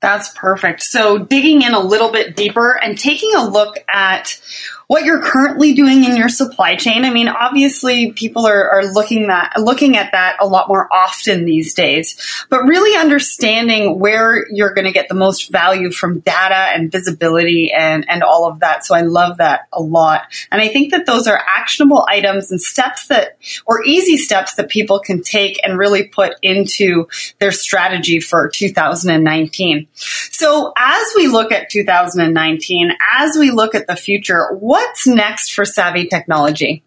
That's 0.00 0.28
perfect. 0.34 0.82
So 0.82 1.18
digging 1.18 1.62
in 1.62 1.74
a 1.74 1.80
little 1.80 2.12
bit 2.12 2.36
deeper 2.36 2.78
and 2.80 2.98
taking 2.98 3.34
a 3.34 3.48
look 3.48 3.78
at 3.88 4.40
what 4.86 5.04
you're 5.04 5.22
currently 5.22 5.74
doing 5.74 6.04
in 6.04 6.16
your 6.16 6.28
supply 6.28 6.76
chain. 6.76 7.04
I 7.04 7.10
mean, 7.10 7.28
obviously 7.28 8.12
people 8.12 8.46
are, 8.46 8.70
are 8.70 8.84
looking 8.84 9.28
that, 9.28 9.54
looking 9.58 9.96
at 9.96 10.12
that 10.12 10.36
a 10.40 10.46
lot 10.46 10.68
more 10.68 10.88
often 10.92 11.44
these 11.44 11.74
days, 11.74 12.46
but 12.50 12.62
really 12.62 12.96
understanding 12.96 13.98
where 13.98 14.46
you're 14.48 14.74
going 14.74 14.84
to 14.84 14.92
get 14.92 15.08
the 15.08 15.14
most 15.14 15.50
value 15.50 15.90
from 15.90 16.20
data 16.20 16.54
and 16.54 16.92
visibility 16.92 17.72
and, 17.72 18.08
and 18.08 18.22
all 18.22 18.48
of 18.48 18.60
that. 18.60 18.86
So 18.86 18.94
I 18.94 19.00
love 19.00 19.38
that 19.38 19.62
a 19.72 19.82
lot. 19.82 20.22
And 20.52 20.62
I 20.62 20.68
think 20.68 20.92
that 20.92 21.04
those 21.04 21.26
are 21.26 21.40
actionable 21.56 22.06
items 22.08 22.52
and 22.52 22.60
steps 22.60 23.08
that, 23.08 23.38
or 23.66 23.84
easy 23.84 24.16
steps 24.16 24.54
that 24.54 24.68
people 24.68 25.00
can 25.00 25.20
take 25.22 25.58
and 25.64 25.78
really 25.78 26.04
put 26.04 26.34
into 26.42 27.08
their 27.40 27.52
strategy 27.52 28.20
for 28.20 28.48
2019. 28.48 29.88
So 29.94 30.72
as 30.76 31.06
we 31.16 31.26
look 31.26 31.50
at 31.50 31.70
2019, 31.70 32.92
as 33.18 33.36
we 33.36 33.50
look 33.50 33.74
at 33.74 33.88
the 33.88 33.96
future, 33.96 34.54
what 34.54 34.75
what's 34.76 35.06
next 35.06 35.54
for 35.54 35.64
Savi 35.64 36.08
Technology? 36.08 36.84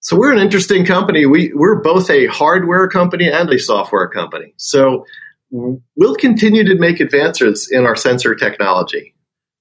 So 0.00 0.14
we're 0.14 0.32
an 0.32 0.38
interesting 0.38 0.84
company. 0.84 1.24
We, 1.24 1.52
we're 1.54 1.80
both 1.80 2.10
a 2.10 2.26
hardware 2.26 2.86
company 2.86 3.30
and 3.30 3.50
a 3.50 3.58
software 3.58 4.08
company. 4.08 4.52
So 4.58 5.06
we'll 5.50 6.16
continue 6.16 6.64
to 6.64 6.74
make 6.74 7.00
advances 7.00 7.70
in 7.72 7.86
our 7.86 7.96
sensor 7.96 8.34
technology. 8.34 9.14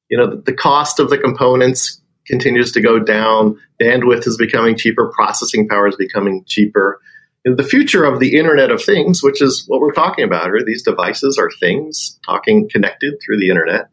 You 0.09 0.17
know, 0.17 0.29
the, 0.29 0.41
the 0.41 0.53
cost 0.53 0.99
of 0.99 1.09
the 1.09 1.17
components 1.17 2.01
continues 2.25 2.73
to 2.73 2.81
go 2.81 2.99
down. 2.99 3.57
Bandwidth 3.81 4.27
is 4.27 4.35
becoming 4.35 4.77
cheaper. 4.77 5.09
Processing 5.15 5.69
power 5.69 5.87
is 5.87 5.95
becoming 5.95 6.43
cheaper. 6.45 6.99
The 7.45 7.63
future 7.63 8.03
of 8.03 8.19
the 8.19 8.35
Internet 8.37 8.71
of 8.71 8.83
Things, 8.83 9.23
which 9.23 9.41
is 9.41 9.63
what 9.67 9.79
we're 9.79 9.93
talking 9.93 10.25
about 10.25 10.47
here, 10.47 10.65
these 10.65 10.83
devices 10.83 11.37
are 11.37 11.49
things 11.61 12.19
talking 12.25 12.67
connected 12.69 13.13
through 13.23 13.39
the 13.39 13.49
Internet 13.49 13.87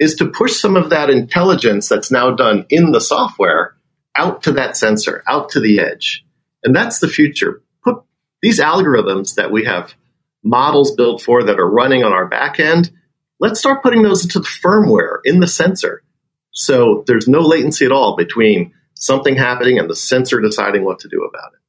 is 0.00 0.14
to 0.16 0.28
push 0.28 0.56
some 0.56 0.76
of 0.76 0.90
that 0.90 1.10
intelligence 1.10 1.88
that's 1.88 2.10
now 2.10 2.30
done 2.30 2.66
in 2.70 2.92
the 2.92 3.00
software 3.00 3.76
out 4.16 4.42
to 4.42 4.52
that 4.52 4.76
sensor, 4.76 5.22
out 5.26 5.50
to 5.50 5.60
the 5.60 5.80
edge. 5.80 6.24
And 6.62 6.74
that's 6.74 6.98
the 6.98 7.08
future. 7.08 7.62
Put 7.84 8.02
these 8.42 8.60
algorithms 8.60 9.34
that 9.34 9.50
we 9.50 9.64
have 9.64 9.94
models 10.42 10.94
built 10.94 11.22
for 11.22 11.42
that 11.44 11.58
are 11.58 11.70
running 11.70 12.04
on 12.04 12.12
our 12.12 12.26
back 12.26 12.60
end, 12.60 12.90
let's 13.40 13.60
start 13.60 13.82
putting 13.82 14.02
those 14.02 14.24
into 14.24 14.40
the 14.40 14.48
firmware 14.64 15.18
in 15.24 15.40
the 15.40 15.46
sensor. 15.46 16.02
So 16.50 17.04
there's 17.06 17.28
no 17.28 17.40
latency 17.40 17.84
at 17.84 17.92
all 17.92 18.16
between 18.16 18.72
something 18.94 19.36
happening 19.36 19.78
and 19.78 19.88
the 19.88 19.96
sensor 19.96 20.40
deciding 20.40 20.84
what 20.84 21.00
to 21.00 21.08
do 21.08 21.22
about 21.22 21.52
it. 21.52 21.60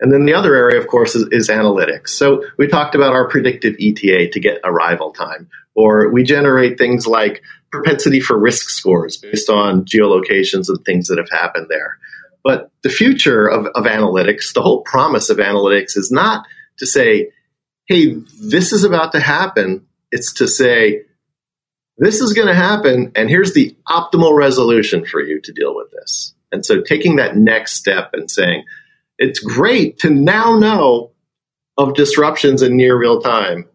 And 0.00 0.12
then 0.12 0.26
the 0.26 0.34
other 0.34 0.54
area, 0.54 0.80
of 0.80 0.88
course, 0.88 1.14
is, 1.14 1.28
is, 1.30 1.48
analytics. 1.48 2.08
So 2.08 2.44
we 2.58 2.66
talked 2.66 2.96
about 2.96 3.12
our 3.14 3.28
predictive 3.28 3.76
ETA 3.78 4.30
to 4.30 4.40
get 4.40 4.60
arrival 4.64 5.12
time, 5.12 5.48
or 5.74 6.10
we 6.10 6.22
generate 6.22 6.78
things 6.78 7.06
like 7.06 7.42
propensity 7.70 8.20
for 8.20 8.38
risk 8.38 8.68
scores 8.68 9.16
based 9.16 9.48
on 9.48 9.84
geolocations 9.84 10.68
and 10.68 10.84
things 10.84 11.08
that 11.08 11.18
have 11.18 11.30
happened 11.30 11.66
there. 11.70 11.98
But 12.44 12.70
the 12.82 12.90
future 12.90 13.46
of, 13.46 13.66
of 13.66 13.84
analytics, 13.84 14.52
the 14.52 14.62
whole 14.62 14.82
promise 14.82 15.30
of 15.30 15.38
analytics 15.38 15.96
is 15.96 16.10
not 16.10 16.46
to 16.78 16.86
say, 16.86 17.30
hey, 17.86 18.16
this 18.42 18.72
is 18.72 18.84
about 18.84 19.12
to 19.12 19.20
happen. 19.20 19.86
It's 20.10 20.34
to 20.34 20.48
say, 20.48 21.02
this 21.98 22.20
is 22.20 22.32
going 22.32 22.48
to 22.48 22.54
happen, 22.54 23.12
and 23.14 23.28
here's 23.28 23.52
the 23.52 23.76
optimal 23.88 24.36
resolution 24.36 25.04
for 25.04 25.20
you 25.20 25.40
to 25.42 25.52
deal 25.52 25.74
with 25.74 25.90
this. 25.92 26.34
And 26.50 26.64
so 26.64 26.80
taking 26.80 27.16
that 27.16 27.36
next 27.36 27.74
step 27.74 28.10
and 28.12 28.30
saying, 28.30 28.64
it's 29.18 29.38
great 29.38 29.98
to 30.00 30.10
now 30.10 30.58
know 30.58 31.12
of 31.78 31.94
disruptions 31.94 32.62
in 32.62 32.76
near 32.76 32.98
real 32.98 33.20
time, 33.20 33.68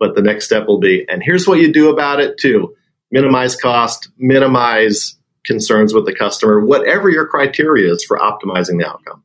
but 0.00 0.16
the 0.16 0.22
next 0.22 0.46
step 0.46 0.66
will 0.66 0.80
be, 0.80 1.06
and 1.08 1.22
here's 1.22 1.46
what 1.46 1.60
you 1.60 1.72
do 1.72 1.90
about 1.90 2.18
it 2.18 2.38
too 2.38 2.74
minimize 3.12 3.56
cost, 3.56 4.08
minimize 4.18 5.16
concerns 5.44 5.92
with 5.92 6.06
the 6.06 6.14
customer, 6.14 6.64
whatever 6.64 7.10
your 7.10 7.26
criteria 7.26 7.92
is 7.92 8.04
for 8.04 8.18
optimizing 8.18 8.78
the 8.78 8.86
outcome. 8.88 9.22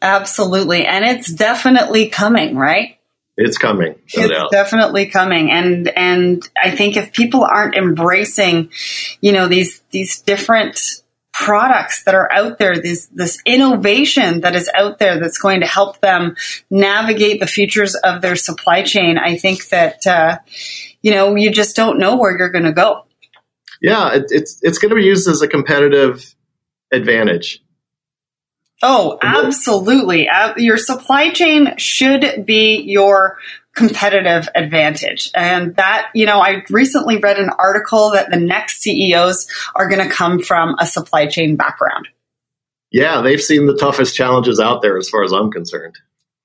Absolutely. 0.00 0.86
And 0.86 1.04
it's 1.04 1.32
definitely 1.32 2.08
coming, 2.08 2.56
right? 2.56 2.98
It's 3.36 3.58
coming. 3.58 3.94
No 4.16 4.22
it's 4.22 4.32
doubt. 4.32 4.50
definitely 4.50 5.06
coming. 5.06 5.50
And 5.50 5.88
and 5.88 6.48
I 6.60 6.72
think 6.72 6.96
if 6.96 7.12
people 7.12 7.44
aren't 7.44 7.76
embracing, 7.76 8.70
you 9.20 9.32
know, 9.32 9.46
these 9.46 9.80
these 9.90 10.20
different 10.22 11.02
products 11.32 12.04
that 12.04 12.14
are 12.14 12.30
out 12.32 12.58
there, 12.58 12.80
this 12.80 13.06
this 13.06 13.40
innovation 13.46 14.40
that 14.40 14.54
is 14.54 14.70
out 14.74 14.98
there 14.98 15.20
that's 15.20 15.38
going 15.38 15.60
to 15.60 15.66
help 15.66 16.00
them 16.00 16.36
navigate 16.70 17.40
the 17.40 17.46
futures 17.46 17.94
of 17.94 18.22
their 18.22 18.36
supply 18.36 18.82
chain, 18.82 19.18
I 19.18 19.36
think 19.36 19.68
that 19.68 20.06
uh, 20.06 20.38
you 21.02 21.12
know, 21.12 21.36
you 21.36 21.50
just 21.50 21.76
don't 21.76 21.98
know 21.98 22.16
where 22.16 22.36
you're 22.36 22.50
going 22.50 22.64
to 22.64 22.72
go. 22.72 23.04
Yeah, 23.80 24.14
it, 24.14 24.26
it's 24.30 24.58
it's 24.62 24.78
going 24.78 24.90
to 24.90 24.96
be 24.96 25.04
used 25.04 25.28
as 25.28 25.42
a 25.42 25.48
competitive 25.48 26.34
advantage. 26.92 27.62
Oh, 28.82 29.18
absolutely. 29.22 30.28
Your 30.56 30.76
supply 30.76 31.30
chain 31.30 31.76
should 31.78 32.46
be 32.46 32.80
your 32.82 33.38
competitive 33.74 34.48
advantage. 34.54 35.30
And 35.34 35.74
that, 35.76 36.10
you 36.14 36.26
know, 36.26 36.40
I 36.40 36.64
recently 36.70 37.18
read 37.18 37.38
an 37.38 37.50
article 37.50 38.12
that 38.12 38.30
the 38.30 38.38
next 38.38 38.80
CEOs 38.82 39.48
are 39.74 39.88
going 39.88 40.06
to 40.06 40.12
come 40.12 40.40
from 40.40 40.76
a 40.78 40.86
supply 40.86 41.26
chain 41.26 41.56
background. 41.56 42.08
Yeah, 42.90 43.20
they've 43.20 43.42
seen 43.42 43.66
the 43.66 43.76
toughest 43.76 44.14
challenges 44.14 44.60
out 44.60 44.80
there 44.80 44.96
as 44.96 45.08
far 45.08 45.22
as 45.22 45.32
I'm 45.32 45.50
concerned. 45.50 45.98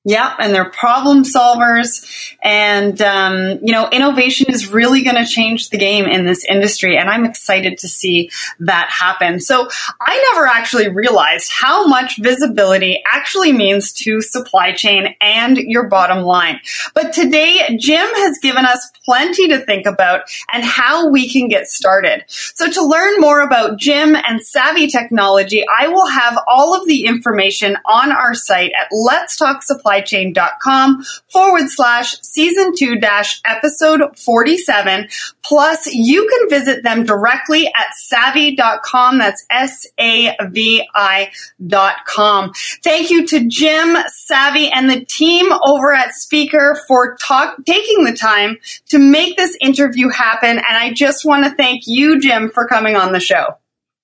Yep, 0.05 0.31
and 0.39 0.53
they're 0.53 0.69
problem 0.69 1.23
solvers. 1.23 2.35
And, 2.41 3.01
um, 3.01 3.59
you 3.63 3.71
know, 3.71 3.87
innovation 3.89 4.47
is 4.49 4.69
really 4.69 5.01
going 5.01 5.15
to 5.15 5.25
change 5.25 5.69
the 5.69 5.77
game 5.77 6.05
in 6.05 6.25
this 6.25 6.43
industry. 6.43 6.97
And 6.97 7.09
I'm 7.09 7.23
excited 7.23 7.77
to 7.79 7.87
see 7.87 8.29
that 8.59 8.89
happen. 8.89 9.39
So 9.39 9.69
I 10.01 10.31
never 10.33 10.45
actually 10.45 10.89
realized 10.89 11.49
how 11.53 11.87
much 11.87 12.17
visibility 12.19 13.01
actually 13.09 13.53
means 13.53 13.93
to 13.93 14.21
supply 14.21 14.73
chain 14.73 15.15
and 15.21 15.55
your 15.57 15.87
bottom 15.87 16.23
line. 16.23 16.59
But 16.93 17.13
today, 17.13 17.77
Jim 17.79 18.05
has 18.15 18.39
given 18.39 18.65
us 18.65 18.91
plenty 19.05 19.47
to 19.49 19.59
think 19.59 19.85
about 19.85 20.23
and 20.51 20.65
how 20.65 21.09
we 21.09 21.29
can 21.29 21.47
get 21.47 21.67
started. 21.67 22.25
So 22.27 22.69
to 22.69 22.83
learn 22.83 23.19
more 23.19 23.39
about 23.39 23.79
Jim 23.79 24.15
and 24.15 24.41
Savi 24.41 24.91
Technology, 24.91 25.63
I 25.79 25.87
will 25.87 26.07
have 26.07 26.37
all 26.45 26.75
of 26.75 26.87
the 26.87 27.05
information 27.05 27.77
on 27.85 28.11
our 28.11 28.33
site 28.33 28.71
at 28.77 28.87
Let's 28.91 29.37
Talk 29.37 29.63
Supply 29.63 29.92
supplychain.com 29.93 31.03
forward 31.31 31.69
slash 31.69 32.19
season 32.21 32.73
two 32.75 32.97
dash 32.97 33.41
episode 33.45 34.17
47. 34.17 35.07
Plus, 35.43 35.87
you 35.87 36.27
can 36.27 36.49
visit 36.49 36.83
them 36.83 37.03
directly 37.03 37.67
at 37.67 37.87
savi.com. 38.11 39.17
That's 39.17 39.45
S-A-V-I 39.49 41.31
dot 41.65 41.95
com. 42.05 42.51
Thank 42.83 43.09
you 43.09 43.25
to 43.27 43.47
Jim, 43.47 43.95
Savi, 44.29 44.69
and 44.73 44.89
the 44.89 45.05
team 45.05 45.51
over 45.65 45.93
at 45.93 46.13
Speaker 46.13 46.79
for 46.87 47.15
talk, 47.17 47.57
taking 47.65 48.05
the 48.05 48.13
time 48.13 48.57
to 48.89 48.99
make 48.99 49.37
this 49.37 49.57
interview 49.61 50.09
happen. 50.09 50.51
And 50.51 50.65
I 50.65 50.93
just 50.93 51.25
want 51.25 51.45
to 51.45 51.51
thank 51.51 51.83
you, 51.85 52.19
Jim, 52.19 52.49
for 52.49 52.67
coming 52.67 52.95
on 52.95 53.11
the 53.11 53.19
show. 53.19 53.57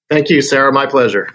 Thank 0.10 0.30
you, 0.30 0.42
Sarah. 0.42 0.74
My 0.74 0.88
pleasure. 0.88 1.30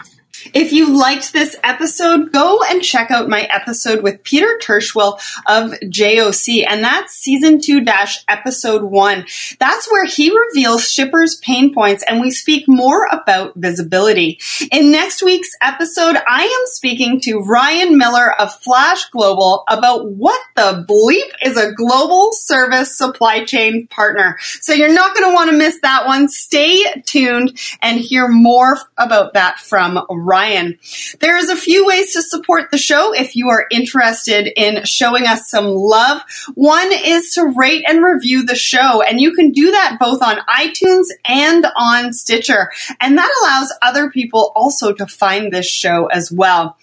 If 0.52 0.72
you 0.72 0.98
liked 0.98 1.33
this 1.33 1.57
episode, 1.64 2.33
go 2.33 2.62
and 2.62 2.83
check 2.83 3.11
out 3.11 3.28
my 3.28 3.42
episode 3.42 4.02
with 4.02 4.22
Peter 4.22 4.59
Tirschwell 4.62 5.18
of 5.46 5.70
JOC, 5.80 6.66
and 6.68 6.85
that's 6.85 7.14
season 7.14 7.61
two 7.61 7.80
dash 7.80 8.22
episode 8.28 8.83
one. 8.83 9.24
That's 9.59 9.90
where 9.90 10.04
he 10.04 10.37
reveals 10.37 10.90
shippers' 10.90 11.37
pain 11.37 11.72
points 11.72 12.04
and 12.07 12.20
we 12.20 12.30
speak 12.30 12.64
more 12.68 13.07
about 13.11 13.54
visibility. 13.57 14.38
In 14.70 14.90
next 14.90 15.22
week's 15.22 15.50
episode, 15.62 16.16
I 16.28 16.42
am 16.44 16.66
speaking 16.66 17.20
to 17.22 17.38
Ryan 17.38 17.96
Miller 17.96 18.38
of 18.38 18.54
Flash 18.54 19.09
Global 19.11 19.64
about 19.68 20.11
what 20.11 20.40
the 20.57 20.85
bleep 20.87 21.48
is 21.48 21.57
a 21.57 21.72
global 21.72 22.33
service 22.33 22.96
supply 22.96 23.44
chain 23.44 23.87
partner. 23.87 24.37
So 24.61 24.74
you're 24.74 24.92
not 24.92 25.14
going 25.14 25.30
to 25.30 25.35
want 25.35 25.50
to 25.50 25.57
miss 25.57 25.78
that 25.83 26.07
one. 26.07 26.28
Stay 26.28 26.85
tuned 27.07 27.59
and 27.80 27.98
hear 27.98 28.28
more 28.28 28.78
about 28.98 29.35
that 29.35 29.59
from 29.59 30.04
Ryan. 30.11 30.33
Ryan. 30.34 30.80
There's 31.20 31.48
a 31.48 31.54
few 31.54 31.86
ways 31.86 32.12
to 32.14 32.22
support 32.22 32.72
the 32.72 32.76
show 32.76 33.14
if 33.14 33.36
you 33.36 33.50
are 33.50 33.68
interested 33.70 34.48
in 34.56 34.84
showing 34.84 35.28
us 35.28 35.48
some 35.48 35.66
love. 35.66 36.22
One 36.54 36.90
is 36.90 37.34
to 37.34 37.54
rate 37.56 37.84
and 37.86 38.02
review 38.02 38.44
the 38.44 38.56
show, 38.56 39.00
and 39.00 39.20
you 39.20 39.32
can 39.34 39.52
do 39.52 39.70
that 39.70 39.98
both 40.00 40.24
on 40.24 40.38
iTunes 40.48 41.04
and 41.24 41.64
on 41.76 42.12
Stitcher. 42.12 42.72
And 43.00 43.16
that 43.16 43.30
allows 43.40 43.72
other 43.80 44.10
people 44.10 44.50
also 44.56 44.92
to 44.94 45.06
find 45.06 45.52
this 45.52 45.68
show 45.68 46.06
as 46.06 46.32
well. 46.32 46.78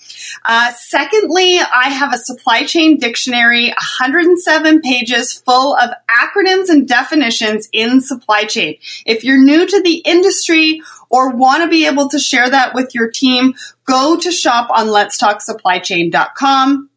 Uh, 0.46 0.72
secondly, 0.72 1.60
I 1.60 1.90
have 1.90 2.14
a 2.14 2.18
supply 2.18 2.64
chain 2.64 3.00
dictionary, 3.00 3.68
107 3.68 4.80
pages 4.80 5.34
full 5.34 5.76
of 5.76 5.90
acronyms 6.10 6.70
and 6.70 6.88
definitions 6.88 7.68
in 7.74 8.00
supply 8.00 8.46
chain. 8.46 8.78
If 9.06 9.26
you're 9.26 9.44
new 9.44 9.68
to 9.68 9.82
the 9.82 9.98
industry 10.06 10.82
or 11.12 11.36
want 11.36 11.64
to 11.64 11.70
be 11.70 11.86
able 11.86 12.10
to 12.10 12.20
share 12.20 12.50
that 12.50 12.74
with 12.74 12.96
your 12.96 13.12
team, 13.12 13.54
go 13.86 14.18
to 14.18 14.32
shop 14.32 14.70
on 14.72 14.88
letstalksupplychain.com. 14.88 16.88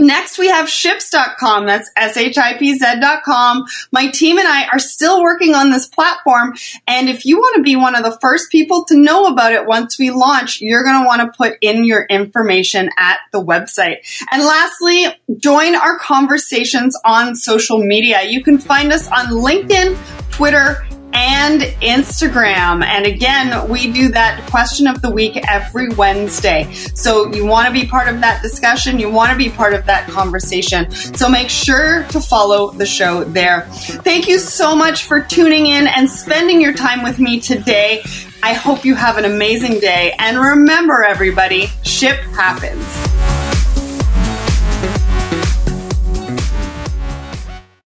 Next, 0.00 0.38
we 0.38 0.48
have 0.48 0.68
shipz.com. 0.68 1.66
That's 1.66 1.90
S-H-I-P-Z.com. 1.96 3.64
My 3.90 4.08
team 4.08 4.38
and 4.38 4.46
I 4.46 4.68
are 4.72 4.78
still 4.78 5.20
working 5.20 5.56
on 5.56 5.70
this 5.70 5.88
platform. 5.88 6.54
And 6.86 7.08
if 7.08 7.26
you 7.26 7.38
want 7.38 7.56
to 7.56 7.62
be 7.62 7.74
one 7.74 7.96
of 7.96 8.04
the 8.04 8.16
first 8.20 8.52
people 8.52 8.84
to 8.84 8.96
know 8.96 9.26
about 9.26 9.52
it 9.52 9.66
once 9.66 9.98
we 9.98 10.10
launch, 10.10 10.60
you're 10.60 10.84
going 10.84 11.02
to 11.02 11.06
want 11.06 11.22
to 11.22 11.36
put 11.36 11.58
in 11.60 11.84
your 11.84 12.04
information 12.04 12.90
at 12.96 13.18
the 13.32 13.44
website. 13.44 13.96
And 14.30 14.44
lastly, 14.44 15.06
join 15.36 15.74
our 15.74 15.98
conversations 15.98 16.96
on 17.04 17.34
social 17.34 17.78
media. 17.78 18.22
You 18.22 18.44
can 18.44 18.58
find 18.58 18.92
us 18.92 19.08
on 19.08 19.26
LinkedIn, 19.26 19.98
Twitter, 20.30 20.86
and 21.12 21.62
Instagram. 21.62 22.84
And 22.84 23.06
again, 23.06 23.68
we 23.68 23.92
do 23.92 24.08
that 24.08 24.46
question 24.50 24.86
of 24.86 25.02
the 25.02 25.10
week 25.10 25.36
every 25.48 25.88
Wednesday. 25.90 26.72
So 26.94 27.32
you 27.32 27.46
want 27.46 27.66
to 27.66 27.72
be 27.72 27.86
part 27.86 28.08
of 28.08 28.20
that 28.20 28.42
discussion. 28.42 28.98
You 28.98 29.10
want 29.10 29.32
to 29.32 29.36
be 29.36 29.48
part 29.48 29.74
of 29.74 29.86
that 29.86 30.08
conversation. 30.08 30.90
So 30.90 31.28
make 31.28 31.50
sure 31.50 32.04
to 32.04 32.20
follow 32.20 32.70
the 32.70 32.86
show 32.86 33.24
there. 33.24 33.62
Thank 33.70 34.28
you 34.28 34.38
so 34.38 34.74
much 34.74 35.04
for 35.04 35.20
tuning 35.20 35.66
in 35.66 35.86
and 35.86 36.08
spending 36.10 36.60
your 36.60 36.74
time 36.74 37.02
with 37.02 37.18
me 37.18 37.40
today. 37.40 38.02
I 38.42 38.52
hope 38.52 38.84
you 38.84 38.94
have 38.94 39.18
an 39.18 39.24
amazing 39.24 39.80
day. 39.80 40.14
And 40.18 40.38
remember, 40.38 41.02
everybody, 41.02 41.66
ship 41.82 42.16
happens. 42.34 43.37